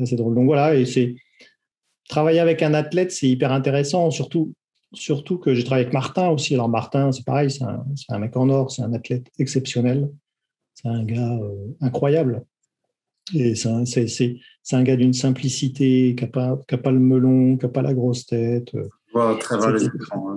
[0.00, 0.34] assez drôle.
[0.34, 1.14] Donc voilà, et c'est
[2.08, 4.52] travailler avec un athlète, c'est hyper intéressant, surtout
[4.92, 6.54] surtout que j'ai travaillé avec Martin aussi.
[6.54, 10.10] Alors Martin, c'est pareil, c'est un, un, mec en or, c'est un athlète exceptionnel.
[10.74, 12.44] C'est un gars euh, incroyable.
[13.34, 17.82] Et c'est un, gars d'une simplicité, qui n'a pas, pas, le melon, qui n'a pas
[17.82, 18.72] la grosse tête.
[19.40, 19.56] très
[20.12, 20.35] hein.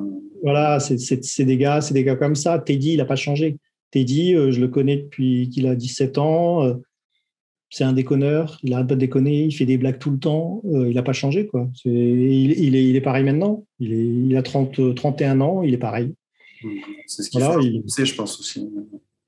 [0.49, 2.57] Voilà, c'est des gars, c'est des gars comme ça.
[2.57, 3.57] Teddy, il n'a pas changé.
[3.91, 6.63] Teddy, euh, je le connais depuis qu'il a 17 ans.
[6.63, 6.73] Euh,
[7.69, 8.57] c'est un déconneur.
[8.63, 9.43] Il a pas de déconner.
[9.43, 10.63] Il fait des blagues tout le temps.
[10.65, 11.69] il n'a pas changé, quoi.
[11.85, 13.63] il, est, il est pareil maintenant.
[13.77, 15.61] Il, est, il a 30, 31 ans.
[15.61, 16.15] Il est pareil.
[17.05, 18.67] C'est ce qu'il voilà, je pense aussi.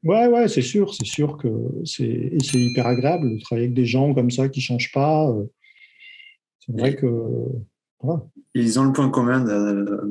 [0.03, 1.47] Ouais, ouais, c'est sûr, c'est sûr que
[1.85, 5.29] c'est hyper agréable de travailler avec des gens comme ça qui ne changent pas.
[5.29, 5.43] Euh.
[6.65, 7.05] C'est vrai que.
[8.53, 9.39] Ils ont le point commun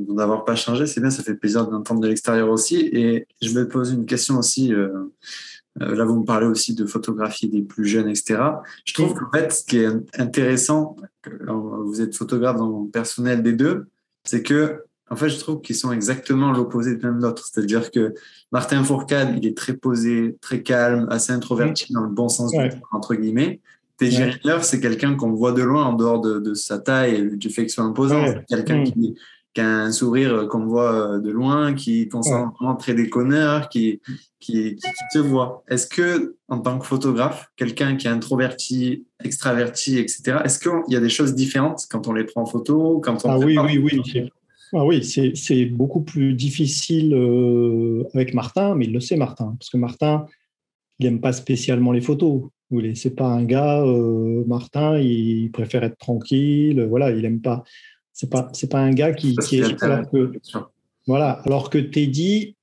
[0.08, 0.86] d'avoir pas changé.
[0.86, 2.88] C'est bien, ça fait plaisir d'entendre de l'extérieur aussi.
[2.92, 4.72] Et je vais te poser une question aussi.
[4.72, 4.88] Euh,
[5.82, 8.40] euh, là, vous me parlez aussi de photographie des plus jeunes, etc.
[8.84, 10.96] Je trouve qu'en fait, ce qui est intéressant,
[11.48, 13.86] vous êtes photographe dans le personnel des deux,
[14.24, 17.44] c'est que en fait, je trouve qu'ils sont exactement l'opposé de l'un de l'autre.
[17.44, 18.14] C'est-à-dire que
[18.52, 22.58] Martin Fourcade, il est très posé, très calme, assez introverti dans le bon sens du
[22.58, 23.60] terme, entre guillemets.
[24.00, 24.22] T.J.
[24.22, 24.62] ouais.
[24.62, 27.70] c'est quelqu'un qu'on voit de loin en dehors de, sa taille et du fait qu'il
[27.70, 28.24] soit imposant.
[28.26, 28.84] C'est quelqu'un mm.
[28.84, 29.14] qui,
[29.52, 34.00] qui a un sourire qu'on voit de loin, qui est constamment très déconneur, qui,
[34.38, 35.64] qui, qui, te voit.
[35.68, 40.96] Est-ce que, en tant que photographe, quelqu'un qui est introverti, extraverti, etc., est-ce qu'il y
[40.96, 43.78] a des choses différentes quand on les prend en photo quand on Ah oui, oui,
[43.78, 44.30] oui.
[44.72, 49.68] Ah oui, c'est beaucoup plus difficile euh, avec Martin, mais il le sait, Martin, parce
[49.68, 50.26] que Martin,
[51.00, 52.44] il n'aime pas spécialement les photos.
[52.94, 57.64] C'est pas un gars, euh, Martin, il préfère être tranquille, voilà, il aime pas.
[58.12, 59.82] C'est pas, c'est pas un gars qui, qui est.
[59.82, 60.32] Alors que,
[61.06, 62.56] voilà, alors que Teddy,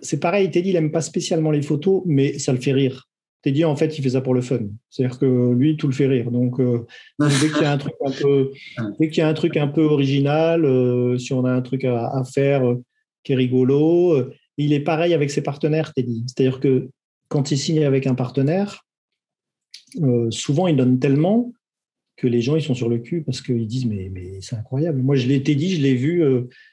[0.00, 3.08] c'est pareil, Teddy, il aime pas spécialement les photos, mais ça le fait rire.
[3.42, 4.60] Teddy, en fait, il fait ça pour le fun.
[4.88, 6.30] C'est-à-dire que lui, tout le fait rire.
[6.30, 6.86] Donc, euh,
[7.18, 8.52] dès qu'il y a un truc un peu,
[9.00, 11.84] dès qu'il y a un truc un peu original, euh, si on a un truc
[11.84, 12.82] à, faire euh,
[13.24, 16.24] qui est rigolo, il est pareil avec ses partenaires, Teddy.
[16.26, 16.88] C'est-à-dire que
[17.28, 18.84] quand il signe avec un partenaire,
[20.30, 21.52] souvent il donne tellement
[22.16, 25.02] que les gens ils sont sur le cul parce qu'ils disent mais, c'est incroyable.
[25.02, 26.22] Moi, je l'ai Teddy, je l'ai vu,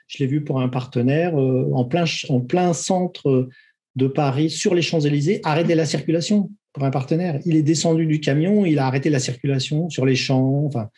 [0.07, 3.49] je l'ai vu pour un partenaire en plein en plein centre
[3.95, 7.39] de Paris sur les Champs-Élysées arrêter la circulation pour un partenaire.
[7.45, 10.65] Il est descendu du camion, il a arrêté la circulation sur les champs.
[10.65, 10.89] Enfin,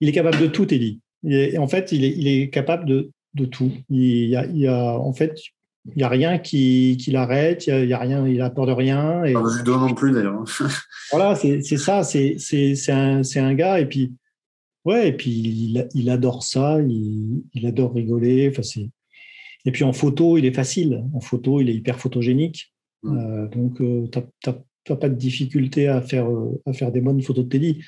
[0.00, 0.66] il est capable de tout.
[0.72, 3.72] Et en fait, il est, capable de, de tout.
[3.88, 5.40] Il il y a, en fait,
[5.94, 8.72] il n'y a rien qui, qui l'arrête, il y, a, rien, il a peur de
[8.72, 9.24] rien.
[9.24, 9.32] Et...
[9.32, 10.44] Pas judo non plus d'ailleurs.
[11.12, 13.80] voilà, c'est ça, c'est un, un gars.
[13.80, 14.12] Et puis,
[14.84, 18.48] ouais, et puis il, il adore ça, il, il adore rigoler.
[18.50, 18.62] Enfin,
[19.66, 21.04] et puis en photo, il est facile.
[21.12, 22.72] En photo, il est hyper photogénique.
[23.02, 23.18] Mmh.
[23.18, 27.20] Euh, donc, euh, tu n'as pas de difficulté à faire, euh, à faire des bonnes
[27.20, 27.84] photos de Teddy.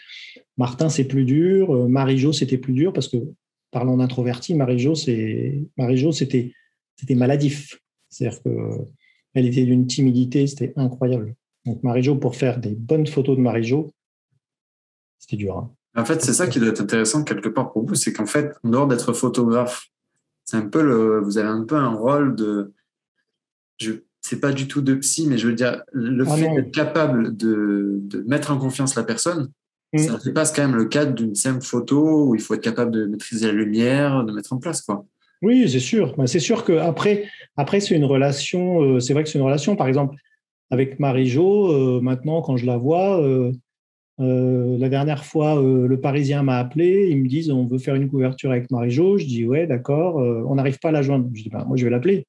[0.57, 1.89] Martin, c'est plus dur.
[1.89, 3.17] Marie-Jo, c'était plus dur parce que,
[3.71, 6.53] parlant d'introverti, Marie-Jo, c'était
[7.11, 7.79] maladif.
[8.09, 11.35] C'est-à-dire qu'elle était d'une timidité, c'était incroyable.
[11.67, 13.93] Donc, Marie-Jo, pour faire des bonnes photos de Marie-Jo,
[15.19, 15.59] c'était dur.
[15.59, 15.71] Hein.
[15.97, 18.55] En fait, c'est ça qui doit être intéressant quelque part pour vous, c'est qu'en fait,
[18.63, 19.91] en dehors d'être photographe
[20.49, 22.73] c'est un peu le, vous avez un peu un rôle de,
[23.77, 23.93] je,
[24.23, 27.37] c'est pas du tout de psy, mais je veux dire, le ah fait d'être capable
[27.37, 29.51] de, de, mettre en confiance la personne,
[29.93, 29.99] mmh.
[29.99, 33.05] ça dépasse quand même le cadre d'une simple photo où il faut être capable de
[33.05, 35.05] maîtriser la lumière, de mettre en place, quoi.
[35.43, 36.15] Oui, c'est sûr.
[36.27, 37.25] C'est sûr que après,
[37.57, 38.83] après c'est une relation.
[38.83, 39.77] Euh, c'est vrai que c'est une relation.
[39.77, 40.17] Par exemple,
[40.71, 43.53] avec Marie-Jo, euh, maintenant, quand je la vois, euh,
[44.19, 47.09] la dernière fois, le Parisien m'a appelé.
[47.11, 49.19] Ils me disent on veut faire une couverture avec Marie-Jo.
[49.19, 50.17] Je dis ouais, d'accord.
[50.17, 51.29] On n'arrive pas à la joindre.
[51.33, 52.27] Je dis ben, moi, je vais l'appeler.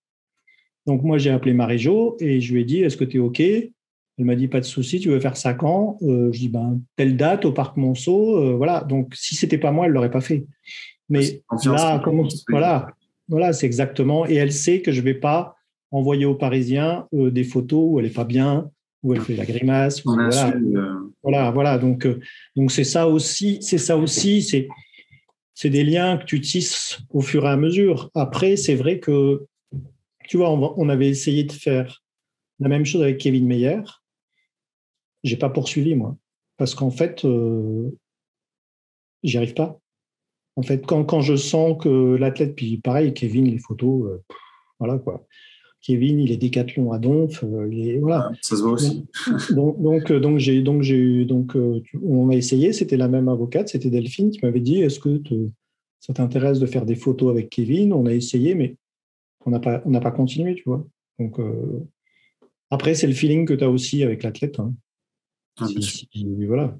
[0.86, 3.39] Donc, moi, j'ai appelé Marie-Jo et je lui ai dit est-ce que tu es OK?
[3.39, 5.97] Elle m'a dit pas de souci, tu veux faire ça quand?
[6.01, 8.55] Je dis ben, telle date au Parc Monceau.
[8.57, 8.82] voilà.
[8.82, 10.45] Donc, si c'était pas moi, elle l'aurait pas fait.
[11.10, 12.91] Mais là, comment, voilà,
[13.30, 14.28] voilà c'est exactement.
[14.28, 15.56] Et elle sait que je vais pas
[15.92, 18.70] envoyer aux Parisiens des photos où elle est pas bien,
[19.04, 20.04] où elle fait la grimace.
[20.04, 20.54] voilà.
[21.24, 21.52] voilà.
[21.52, 22.20] voilà, Donc, euh,
[22.56, 23.60] donc c'est ça aussi.
[23.62, 24.42] C'est ça aussi.
[24.42, 24.68] C'est
[25.54, 28.10] c'est des liens que tu tisses au fur et à mesure.
[28.14, 29.46] Après, c'est vrai que
[30.30, 32.02] tu vois, on, avait essayé de faire
[32.60, 33.82] la même chose avec Kevin Meyer.
[35.24, 36.16] J'ai pas poursuivi moi,
[36.56, 37.90] parce qu'en fait, euh,
[39.24, 39.82] j'y arrive pas.
[40.60, 44.18] En fait, quand, quand je sens que l'athlète, puis pareil, Kevin, les photos, euh,
[44.78, 45.26] voilà quoi.
[45.82, 47.43] Kevin, il est décathlon à Donf.
[47.43, 48.32] Euh, voilà.
[48.41, 49.05] Ça se voit aussi.
[49.51, 52.74] Donc, donc, euh, donc j'ai, donc j'ai, donc, euh, on a essayé.
[52.74, 55.22] C'était la même avocate, c'était Delphine qui m'avait dit Est-ce que
[56.01, 57.93] ça t'intéresse de faire des photos avec Kevin?
[57.93, 58.76] On a essayé, mais
[59.45, 60.86] on n'a pas, on n'a pas continué, tu vois.
[61.18, 61.39] Donc
[62.70, 64.60] après, c'est le feeling que tu as aussi avec l'athlète.
[64.60, 64.74] Hein.
[65.60, 65.68] Ah,
[66.45, 66.78] voilà.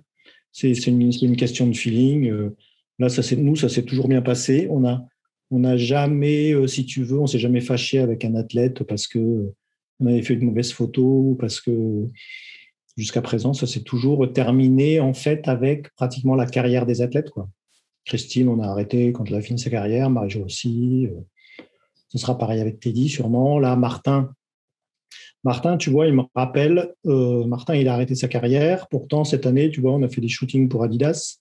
[0.52, 2.52] C'est, c'est une, une, question de feeling.
[3.00, 4.68] Là, ça, nous, ça s'est toujours bien passé.
[4.70, 4.80] On
[5.60, 9.52] n'a jamais, euh, si tu veux, on s'est jamais fâché avec un athlète parce que
[10.02, 12.06] on avait fait une mauvaise photo, parce que
[12.96, 17.30] jusqu'à présent, ça s'est toujours terminé en fait avec pratiquement la carrière des athlètes.
[18.06, 21.08] Christine, on a arrêté quand elle a fini sa carrière, Marie-Jo aussi.
[21.08, 21.64] Euh,
[22.08, 23.60] ce sera pareil avec Teddy, sûrement.
[23.60, 24.34] Là, Martin,
[25.44, 28.88] Martin, tu vois, il me rappelle, euh, Martin, il a arrêté sa carrière.
[28.90, 31.40] Pourtant, cette année, tu vois, on a fait des shootings pour Adidas.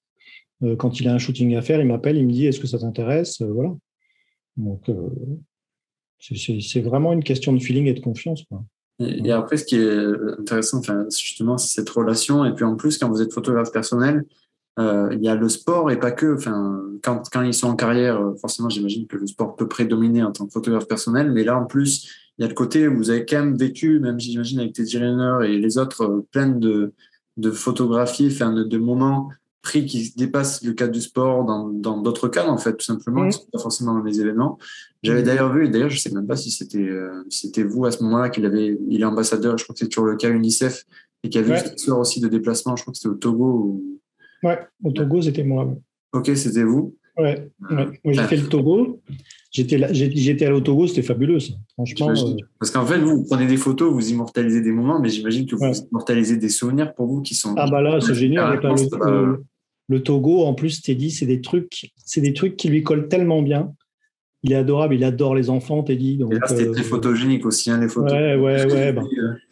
[0.79, 2.79] Quand il a un shooting à faire, il m'appelle, il me dit, est-ce que ça
[2.79, 3.43] t'intéresse?
[3.43, 3.75] Voilà.
[4.57, 5.09] Donc, euh,
[6.21, 8.45] c'est vraiment une question de feeling et de confiance.
[8.99, 12.45] Et, après, ce qui est intéressant, enfin, justement, c'est cette relation.
[12.45, 14.25] Et puis en plus, quand vous êtes photographe personnel,
[14.81, 16.35] euh, il y a le sport et pas que.
[16.35, 20.25] Enfin, quand, quand ils sont en carrière, euh, forcément, j'imagine que le sport peut prédominer
[20.25, 21.31] en tant que photographe personnel.
[21.31, 24.01] Mais là, en plus, il y a le côté où vous avez quand même vécu,
[24.01, 26.93] même j'imagine avec Teddy Riner et les autres, plein de,
[27.37, 29.31] de photographies, enfin, de, de moments
[29.69, 33.33] prix qui dépasse le cadre du sport dans d'autres cadres, en fait, tout simplement, mmh.
[33.53, 34.59] pas forcément dans les événements.
[35.03, 35.25] J'avais mmh.
[35.25, 37.23] d'ailleurs vu, et d'ailleurs, je sais même pas si c'était euh,
[37.67, 40.17] vous à ce moment-là qu'il avait, il est ambassadeur, je crois que c'est sur le
[40.17, 40.85] cas UNICEF,
[41.23, 41.69] et qu'il y avait ouais.
[41.69, 43.45] une histoire aussi de déplacement, je crois que c'était au Togo.
[43.45, 44.01] Ou...
[44.43, 45.71] Ouais, au Togo, c'était moi.
[46.15, 46.97] Ok, c'était vous.
[47.19, 47.87] Ouais, ouais.
[48.05, 49.03] moi j'ai fait le Togo.
[49.51, 51.55] j'étais à l'autogo, c'était fabuleux, ça.
[51.75, 52.11] Franchement.
[52.11, 55.57] Euh, Parce qu'en fait, vous prenez des photos, vous immortalisez des moments, mais j'imagine que
[55.57, 57.55] vous immortalisez des souvenirs pour vous qui sont.
[57.59, 58.61] Ah bah là, c'est génial.
[58.63, 59.45] le,
[59.97, 63.75] Togo, en plus, Teddy, c'est des trucs, c'est des trucs qui lui collent tellement bien.
[64.43, 66.19] Il est adorable, il adore les enfants, Teddy.
[66.19, 68.13] Donc, et là, c'était très photogénique aussi, hein, les photos.
[68.13, 68.93] Ouais, ouais, ouais.
[68.93, 69.03] Bah,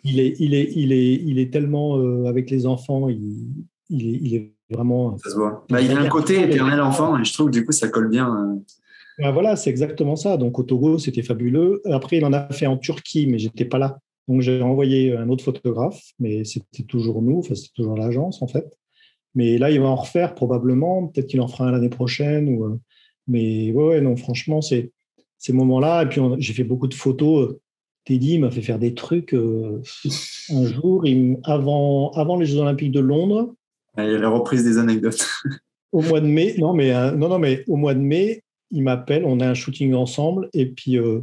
[0.05, 3.47] il, est, il, est, il, est, il est tellement avec les enfants, il,
[3.89, 5.17] il, est, il est vraiment.
[5.19, 5.65] Ça se voit.
[5.71, 8.09] Bah, il a un côté éternel enfant et je trouve que du coup, ça colle
[8.09, 8.29] bien.
[8.29, 8.55] Euh.
[9.19, 10.37] Bah, voilà, c'est exactement ça.
[10.37, 11.81] Donc au Togo, c'était fabuleux.
[11.87, 13.99] Après, il en a fait en Turquie, mais j'étais pas là.
[14.29, 18.49] Donc j'ai envoyé un autre photographe, mais c'était toujours nous, enfin, c'était toujours l'agence en
[18.49, 18.67] fait.
[19.37, 21.07] Mais là, il va en refaire probablement.
[21.07, 22.49] Peut-être qu'il en fera un l'année prochaine.
[22.49, 22.65] Ou...
[22.65, 22.81] Euh,
[23.29, 24.91] mais ouais, ouais, non, franchement, c'est
[25.39, 26.03] ces moments-là.
[26.03, 27.57] Et puis j'ai fait beaucoup de photos.
[28.07, 29.35] Teddy m'a fait faire des trucs.
[29.35, 29.83] Euh,
[30.51, 33.55] un jour, il, avant, avant les Jeux Olympiques de Londres,
[33.99, 35.27] il y a la reprise des anecdotes.
[35.93, 38.83] au mois de mai, non mais, euh, non, non, mais au mois de mai, il
[38.83, 41.21] m'appelle, on a un shooting ensemble, et puis euh,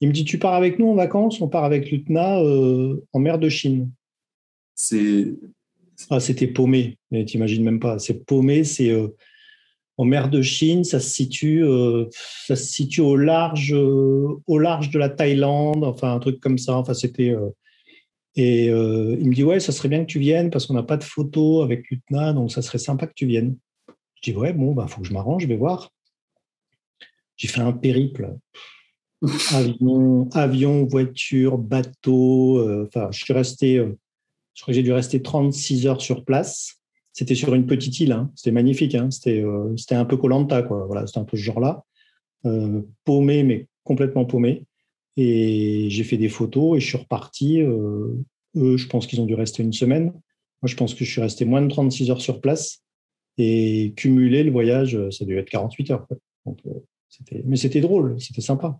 [0.00, 1.40] il me dit Tu pars avec nous en vacances?
[1.40, 3.90] On part avec Lutna en mer de Chine.
[4.74, 5.34] C'est.
[6.10, 7.98] Ah, c'était paumé, t'imagines même pas.
[7.98, 8.94] C'est paumé, c'est
[9.96, 11.64] en mer de Chine, ça se situe,
[12.46, 16.76] ça se situe au large, au large de la Thaïlande, enfin un truc comme ça.
[16.76, 17.34] Enfin, c'était
[18.36, 20.82] et euh, il me dit Ouais, ça serait bien que tu viennes parce qu'on n'a
[20.82, 23.56] pas de photos avec Utna, donc ça serait sympa que tu viennes.
[24.16, 25.90] Je dis Ouais, bon, il bah, faut que je m'arrange, je vais voir.
[27.36, 28.36] J'ai fait un périple.
[29.54, 32.58] avion, avion, voiture, bateau.
[32.58, 33.98] Euh, enfin, je suis resté, euh,
[34.56, 36.80] je crois que j'ai dû rester 36 heures sur place.
[37.12, 38.30] C'était sur une petite île, hein.
[38.34, 39.10] c'était magnifique, hein.
[39.10, 39.42] c'était,
[39.76, 40.84] c'était un peu Colanta, quoi.
[40.86, 41.84] Voilà, c'était un peu ce genre-là.
[43.04, 44.64] paumé, mais complètement paumé.
[45.16, 47.62] Et j'ai fait des photos et je suis reparti.
[47.62, 48.22] Euh,
[48.56, 50.12] eux, je pense qu'ils ont dû rester une semaine.
[50.62, 52.82] Moi, je pense que je suis resté moins de 36 heures sur place.
[53.38, 56.06] Et cumuler le voyage, ça dû être 48 heures.
[56.44, 58.78] Donc, euh, mais c'était drôle, c'était sympa.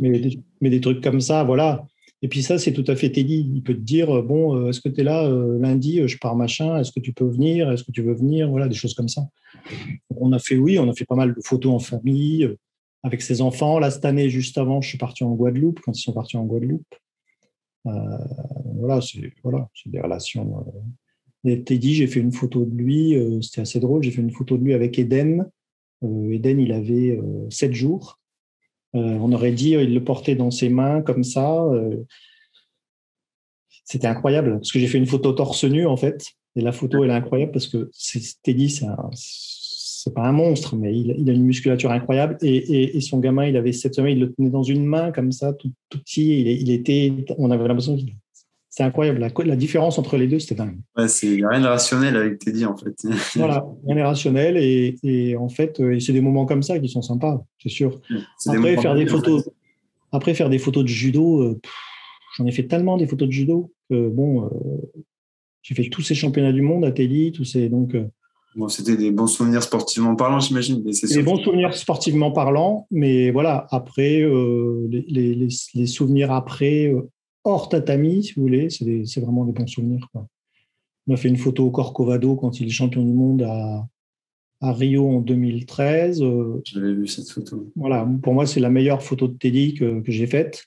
[0.00, 1.86] Mais des, trucs comme ça, voilà.
[2.22, 3.50] Et puis ça, c'est tout à fait Teddy.
[3.54, 6.78] Il peut te dire, bon, euh, est-ce que tu es là lundi, je pars machin,
[6.78, 9.22] est-ce que tu peux venir, est-ce que tu veux venir, voilà, des choses comme ça.
[10.16, 12.48] On a fait, oui, on a fait pas mal de photos en famille
[13.02, 13.78] avec ses enfants.
[13.78, 16.44] Là, cette année, juste avant, je suis parti en Guadeloupe, quand ils sont partis en
[16.44, 16.94] Guadeloupe.
[17.86, 18.18] Euh,
[18.74, 20.66] voilà, c'est voilà, des relations.
[21.46, 21.56] Euh.
[21.64, 24.02] Teddy, j'ai fait une photo de lui, euh, c'était assez drôle.
[24.02, 25.48] J'ai fait une photo de lui avec Eden.
[26.02, 28.20] Eden, il avait sept jours.
[28.96, 31.64] On aurait dit, il le portait dans ses mains comme ça.
[33.84, 36.26] c'était incroyable parce que j'ai fait une photo torse nu en fait.
[36.56, 37.90] Et la photo, elle est incroyable parce que
[38.42, 38.86] Teddy, c'est
[40.06, 42.38] c'est pas un monstre, mais il, a une musculature incroyable.
[42.40, 45.52] Et, son gamin, il avait cette semaine, il le tenait dans une main comme ça,
[45.52, 46.42] tout, petit.
[46.60, 48.14] Il, était, on avait l'impression qu'il
[48.76, 49.26] c'est incroyable.
[49.46, 50.76] La, différence entre les deux, c'était dingue.
[50.98, 52.94] Ouais, c'est rien de rationnel avec Teddy, en fait.
[53.34, 54.58] voilà, rien de rationnel.
[54.58, 57.98] Et, en fait, euh, c'est des moments comme ça qui sont sympas, c'est sûr.
[58.46, 59.48] Après, faire des photos,
[60.12, 61.58] après, faire des photos de judo, euh,
[62.36, 64.50] j'en ai fait tellement des photos de judo que, bon, euh,
[65.62, 67.70] j'ai fait tous ces championnats du monde à Teddy, tous ces.
[67.70, 67.96] Donc,
[68.56, 70.82] Bon, c'était des bons souvenirs sportivement parlant, j'imagine.
[70.82, 77.02] Des bons souvenirs sportivement parlant, mais voilà, après, euh, les, souvenirs après, euh,
[77.46, 80.08] hors tatami, si vous voulez, c'est vraiment des bons souvenirs.
[81.06, 83.88] On a fait une photo au Corcovado quand il est champion du monde à,
[84.60, 86.22] Rio en 2013.
[86.22, 87.70] Euh, J'avais vu cette photo.
[87.76, 90.66] Voilà, pour moi, c'est la meilleure photo de Teddy que j'ai faite.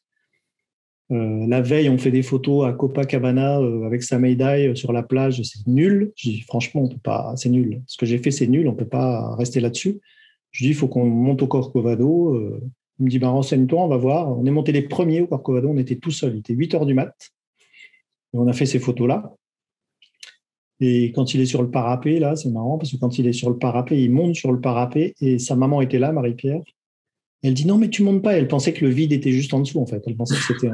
[1.11, 4.93] Euh, la veille, on fait des photos à Copacabana euh, avec sa médaille euh, sur
[4.93, 5.41] la plage.
[5.41, 6.11] C'est nul.
[6.15, 7.34] Je dis, franchement, on peut pas.
[7.36, 7.82] C'est nul.
[7.88, 8.67] Ce que j'ai fait, c'est nul.
[8.67, 9.99] On peut pas rester là-dessus.
[10.51, 12.59] Je dis, il faut qu'on monte au Corcovado.
[12.99, 14.37] Il me dit, bah, renseigne-toi, on va voir.
[14.37, 15.69] On est monté les premiers au Corcovado.
[15.69, 16.35] On était tout seul.
[16.35, 17.13] Il était 8 heures du mat.
[18.33, 19.33] Et on a fait ces photos-là.
[20.81, 23.33] Et quand il est sur le parapet, là, c'est marrant parce que quand il est
[23.33, 26.61] sur le parapet, il monte sur le parapet et sa maman était là, Marie-Pierre.
[27.43, 28.37] Elle dit non, mais tu montes pas.
[28.37, 30.03] Elle pensait que le vide était juste en dessous, en fait.
[30.05, 30.69] Elle pensait que c'était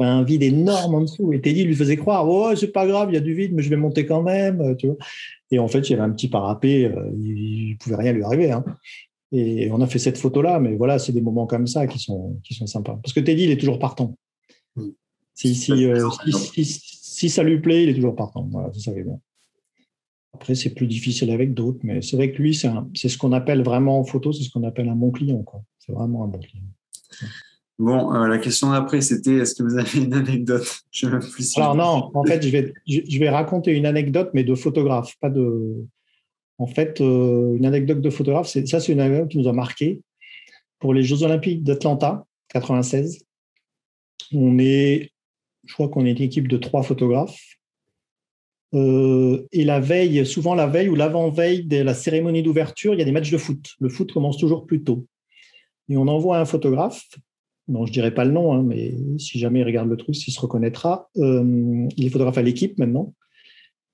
[0.00, 1.32] un, vide énorme en dessous.
[1.32, 3.62] Et Teddy lui faisait croire oh, c'est pas grave, il y a du vide, mais
[3.62, 4.76] je vais monter quand même.
[4.76, 4.96] Tu vois
[5.50, 8.24] et en fait, il y avait un petit parapet, euh, il ne pouvait rien lui
[8.24, 8.50] arriver.
[8.50, 8.64] Hein.
[9.32, 12.38] Et on a fait cette photo-là, mais voilà, c'est des moments comme ça qui sont,
[12.44, 12.98] qui sont sympas.
[13.02, 14.16] Parce que Teddy, il est toujours partant.
[14.76, 14.90] Mm.
[15.34, 16.08] Si, euh,
[16.54, 18.48] si, si, ça lui plaît, il est toujours partant.
[18.50, 19.20] Voilà, vous savez bien.
[20.32, 23.62] Après, c'est plus difficile avec d'autres, mais c'est vrai que lui, c'est ce qu'on appelle
[23.62, 25.44] vraiment en photo, c'est ce qu'on appelle un bon client.
[25.78, 26.64] C'est vraiment un bon client.
[27.78, 30.66] Bon, euh, la question d'après, c'était est-ce que vous avez une anecdote?
[30.90, 34.54] Je plus Alors non, en fait, je vais, je vais raconter une anecdote, mais de
[34.54, 35.84] photographe, pas de.
[36.58, 40.00] En fait, euh, une anecdote de photographe, ça, c'est une anecdote qui nous a marqué.
[40.78, 43.24] Pour les Jeux Olympiques d'Atlanta, 96,
[44.32, 45.10] on est,
[45.64, 47.38] je crois qu'on est une équipe de trois photographes.
[48.74, 53.02] Euh, et la veille, souvent la veille ou l'avant-veille de la cérémonie d'ouverture, il y
[53.02, 53.74] a des matchs de foot.
[53.80, 55.06] Le foot commence toujours plus tôt.
[55.88, 57.06] Et on envoie un photographe,
[57.68, 60.30] non, je dirais pas le nom, hein, mais si jamais il regarde le truc, il
[60.30, 61.08] se reconnaîtra.
[61.14, 63.12] il est photographe à l'équipe maintenant.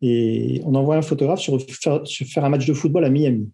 [0.02, 3.50] Et on envoie un photographe sur faire, un match de football à Miami.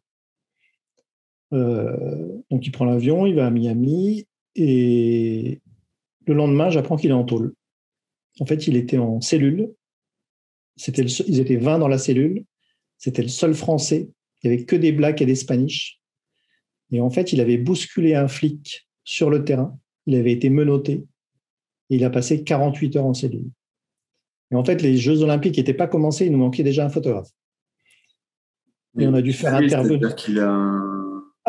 [1.53, 5.61] donc il prend l'avion, il va à Miami, et
[6.27, 7.55] le lendemain, j'apprends qu'il est en tôle.
[8.41, 9.73] En fait, il était en cellule.
[10.77, 12.45] Ils étaient 20 dans la cellule.
[12.99, 14.09] C'était le seul Français.
[14.43, 16.01] Il n'y avait que des Blacks et des Spanish.
[16.91, 19.79] Et en fait, il avait bousculé un flic sur le terrain.
[20.07, 21.05] Il avait été menotté.
[21.91, 23.51] Et il a passé 48 heures en cellule.
[24.51, 26.27] Et en fait, les Jeux Olympiques n'étaient pas commencés.
[26.27, 27.29] Il nous manquait déjà un photographe.
[28.99, 30.15] Et on a dû faire intervenir.
[30.41, 30.99] a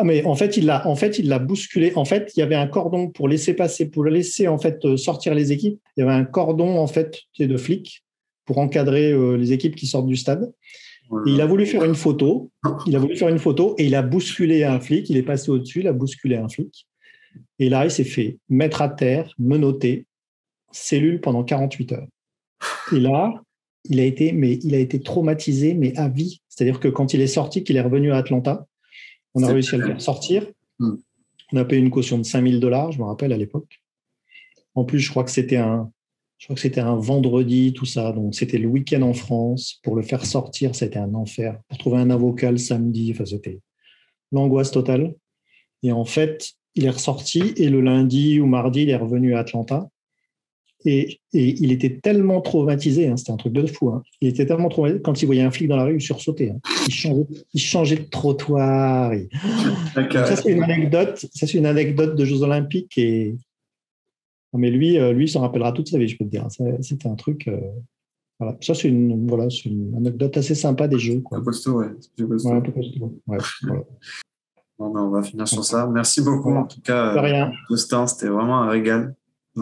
[0.00, 1.92] ah, mais en fait, il l'a, en fait, il l'a bousculé.
[1.94, 4.96] En fait, il y avait un cordon pour laisser passer, pour laisser en fait euh,
[4.96, 5.78] sortir les équipes.
[5.94, 8.02] Il y avait un cordon en fait de flics
[8.46, 10.50] pour encadrer euh, les équipes qui sortent du stade.
[11.26, 12.50] il a voulu faire une photo.
[12.86, 15.10] Il a voulu faire une photo et il a bousculé un flic.
[15.10, 16.86] Il est passé au-dessus, il a bousculé un flic.
[17.58, 20.06] Et là, il s'est fait mettre à terre, menotté,
[20.72, 22.06] cellule pendant 48 heures.
[22.92, 23.32] Et là,
[23.84, 26.40] il a été, mais il a été traumatisé, mais à vie.
[26.48, 28.66] C'est-à-dire que quand il est sorti, qu'il est revenu à Atlanta,
[29.34, 30.46] on a réussi à le faire sortir.
[30.78, 30.96] Hmm.
[31.52, 33.80] On a payé une caution de 5000 dollars, je me rappelle à l'époque.
[34.74, 35.90] En plus, je crois que c'était un,
[36.38, 38.12] je crois que c'était un vendredi, tout ça.
[38.12, 39.78] Donc, c'était le week-end en France.
[39.82, 41.60] Pour le faire sortir, c'était un enfer.
[41.68, 43.60] Pour trouver un avocat le samedi, enfin, c'était
[44.32, 45.14] l'angoisse totale.
[45.82, 49.40] Et en fait, il est ressorti et le lundi ou mardi, il est revenu à
[49.40, 49.88] Atlanta.
[50.84, 53.90] Et, il était tellement traumatisé, hein, c'était un truc de fou.
[53.90, 54.02] Hein.
[54.20, 56.50] Il était tellement traumatisé, quand il voyait un flic dans la rue, il sursautait.
[56.50, 56.60] Hein.
[56.86, 59.12] Il, changeait, il, changeait, de trottoir.
[59.94, 61.18] Ça, c'est une anecdote.
[61.34, 62.96] Ça, c'est une anecdote de Jeux Olympiques.
[62.96, 63.36] Et...
[64.54, 66.46] mais lui, euh, lui, s'en rappellera toute sa vie, je peux te dire.
[66.80, 67.46] C'était un truc.
[67.48, 67.60] Euh,
[68.38, 68.56] voilà.
[68.62, 71.20] Ça, c'est une, voilà, une anecdote assez sympa des Jeux.
[71.20, 71.38] Quoi.
[71.38, 71.88] Un costaud, ouais.
[71.88, 73.20] Un peu costaud.
[73.26, 73.38] Ouais,
[74.78, 75.86] bon, ben, on va finir sur ça.
[75.86, 78.06] Merci beaucoup, en tout cas, Augustin.
[78.06, 79.14] C'était vraiment un régal.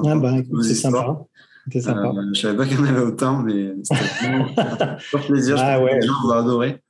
[0.05, 1.24] Ah bah, c'est sympa.
[1.72, 2.09] C'est sympa.
[2.09, 5.57] Euh, je savais pas qu'il y en avait autant, mais c'était vraiment un plaisir.
[5.59, 5.99] Ah, ouais.
[6.01, 6.80] Les gens vont adorer.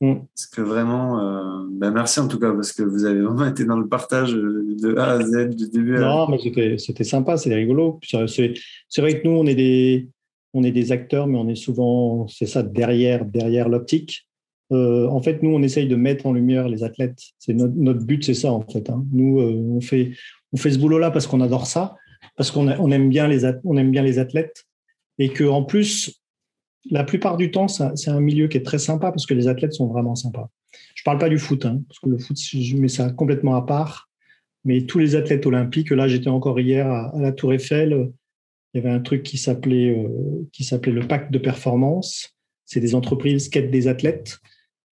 [0.00, 0.14] Mm.
[0.34, 3.64] Parce que vraiment, euh, bah, merci en tout cas, parce que vous avez vraiment été
[3.64, 6.38] dans le partage de A à Z, du début à Non, mais
[6.78, 8.00] c'était sympa, c'est rigolo.
[8.02, 10.08] C'est vrai que nous, on est, des,
[10.52, 14.28] on est des acteurs, mais on est souvent, c'est ça, derrière, derrière l'optique.
[14.72, 17.20] Euh, en fait, nous, on essaye de mettre en lumière les athlètes.
[17.38, 18.90] C'est notre, notre, but, c'est ça, en fait.
[18.90, 19.04] Hein.
[19.12, 20.12] Nous, on, fait,
[20.52, 21.94] on fait ce boulot-là parce qu'on adore ça
[22.36, 24.66] parce qu'on on aime bien les on aime bien les athlètes
[25.18, 26.20] et que en plus
[26.90, 29.72] la plupart du temps c'est un milieu qui est très sympa parce que les athlètes
[29.72, 30.50] sont vraiment sympas.
[30.94, 33.62] Je parle pas du foot hein, parce que le foot je mets ça complètement à
[33.62, 34.08] part,
[34.64, 35.90] mais tous les athlètes olympiques.
[35.90, 38.10] Là j'étais encore hier à, la Tour Eiffel.
[38.74, 42.36] Il y avait un truc qui s'appelait euh, qui s'appelait le pacte de performance.
[42.64, 44.38] C'est des entreprises qui aident des athlètes.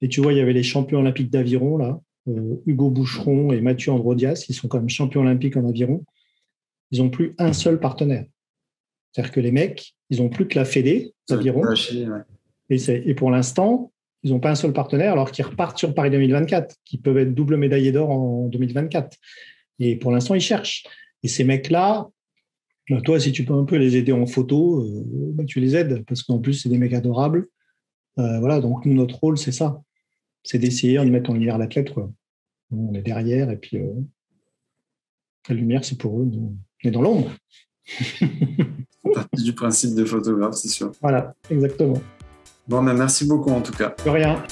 [0.01, 3.61] Et tu vois, il y avait les champions olympiques d'aviron là, euh, Hugo Boucheron et
[3.61, 4.47] Mathieu Androdias.
[4.49, 6.05] Ils sont quand même champions olympiques en aviron
[6.95, 8.25] ils n'ont plus un seul partenaire.
[9.11, 11.63] C'est-à-dire que les mecs, ils n'ont plus que la Fédé d'aviron.
[12.71, 12.77] Et,
[13.11, 13.93] et, pour l'instant,
[14.23, 17.35] ils n'ont pas un seul partenaire alors qu'ils repartent sur Paris 2024, qui peuvent être
[17.35, 19.17] double médaillés d'or en 2024.
[19.81, 20.85] Et pour l'instant, ils cherchent.
[21.25, 22.09] Et ces mecs-là,
[22.89, 25.03] bah, toi, si tu peux un peu les aider en photo, euh,
[25.35, 27.49] bah, tu les aides parce qu'en plus, c'est des mecs adorables.
[28.21, 29.83] Euh, voilà, donc nous, notre rôle, c'est ça.
[30.45, 31.93] C'est d'essayer de mettre en lumière l'athlète.
[32.71, 33.93] On est derrière et puis euh,
[35.49, 36.31] la lumière, c'est pour eux.
[36.85, 37.31] Mais dans l'ombre.
[39.15, 40.93] partie du principe de photographe, c'est sûr.
[41.01, 42.01] Voilà, exactement.
[42.67, 43.95] Bon, ben, merci beaucoup en tout cas.
[44.05, 44.43] De rien.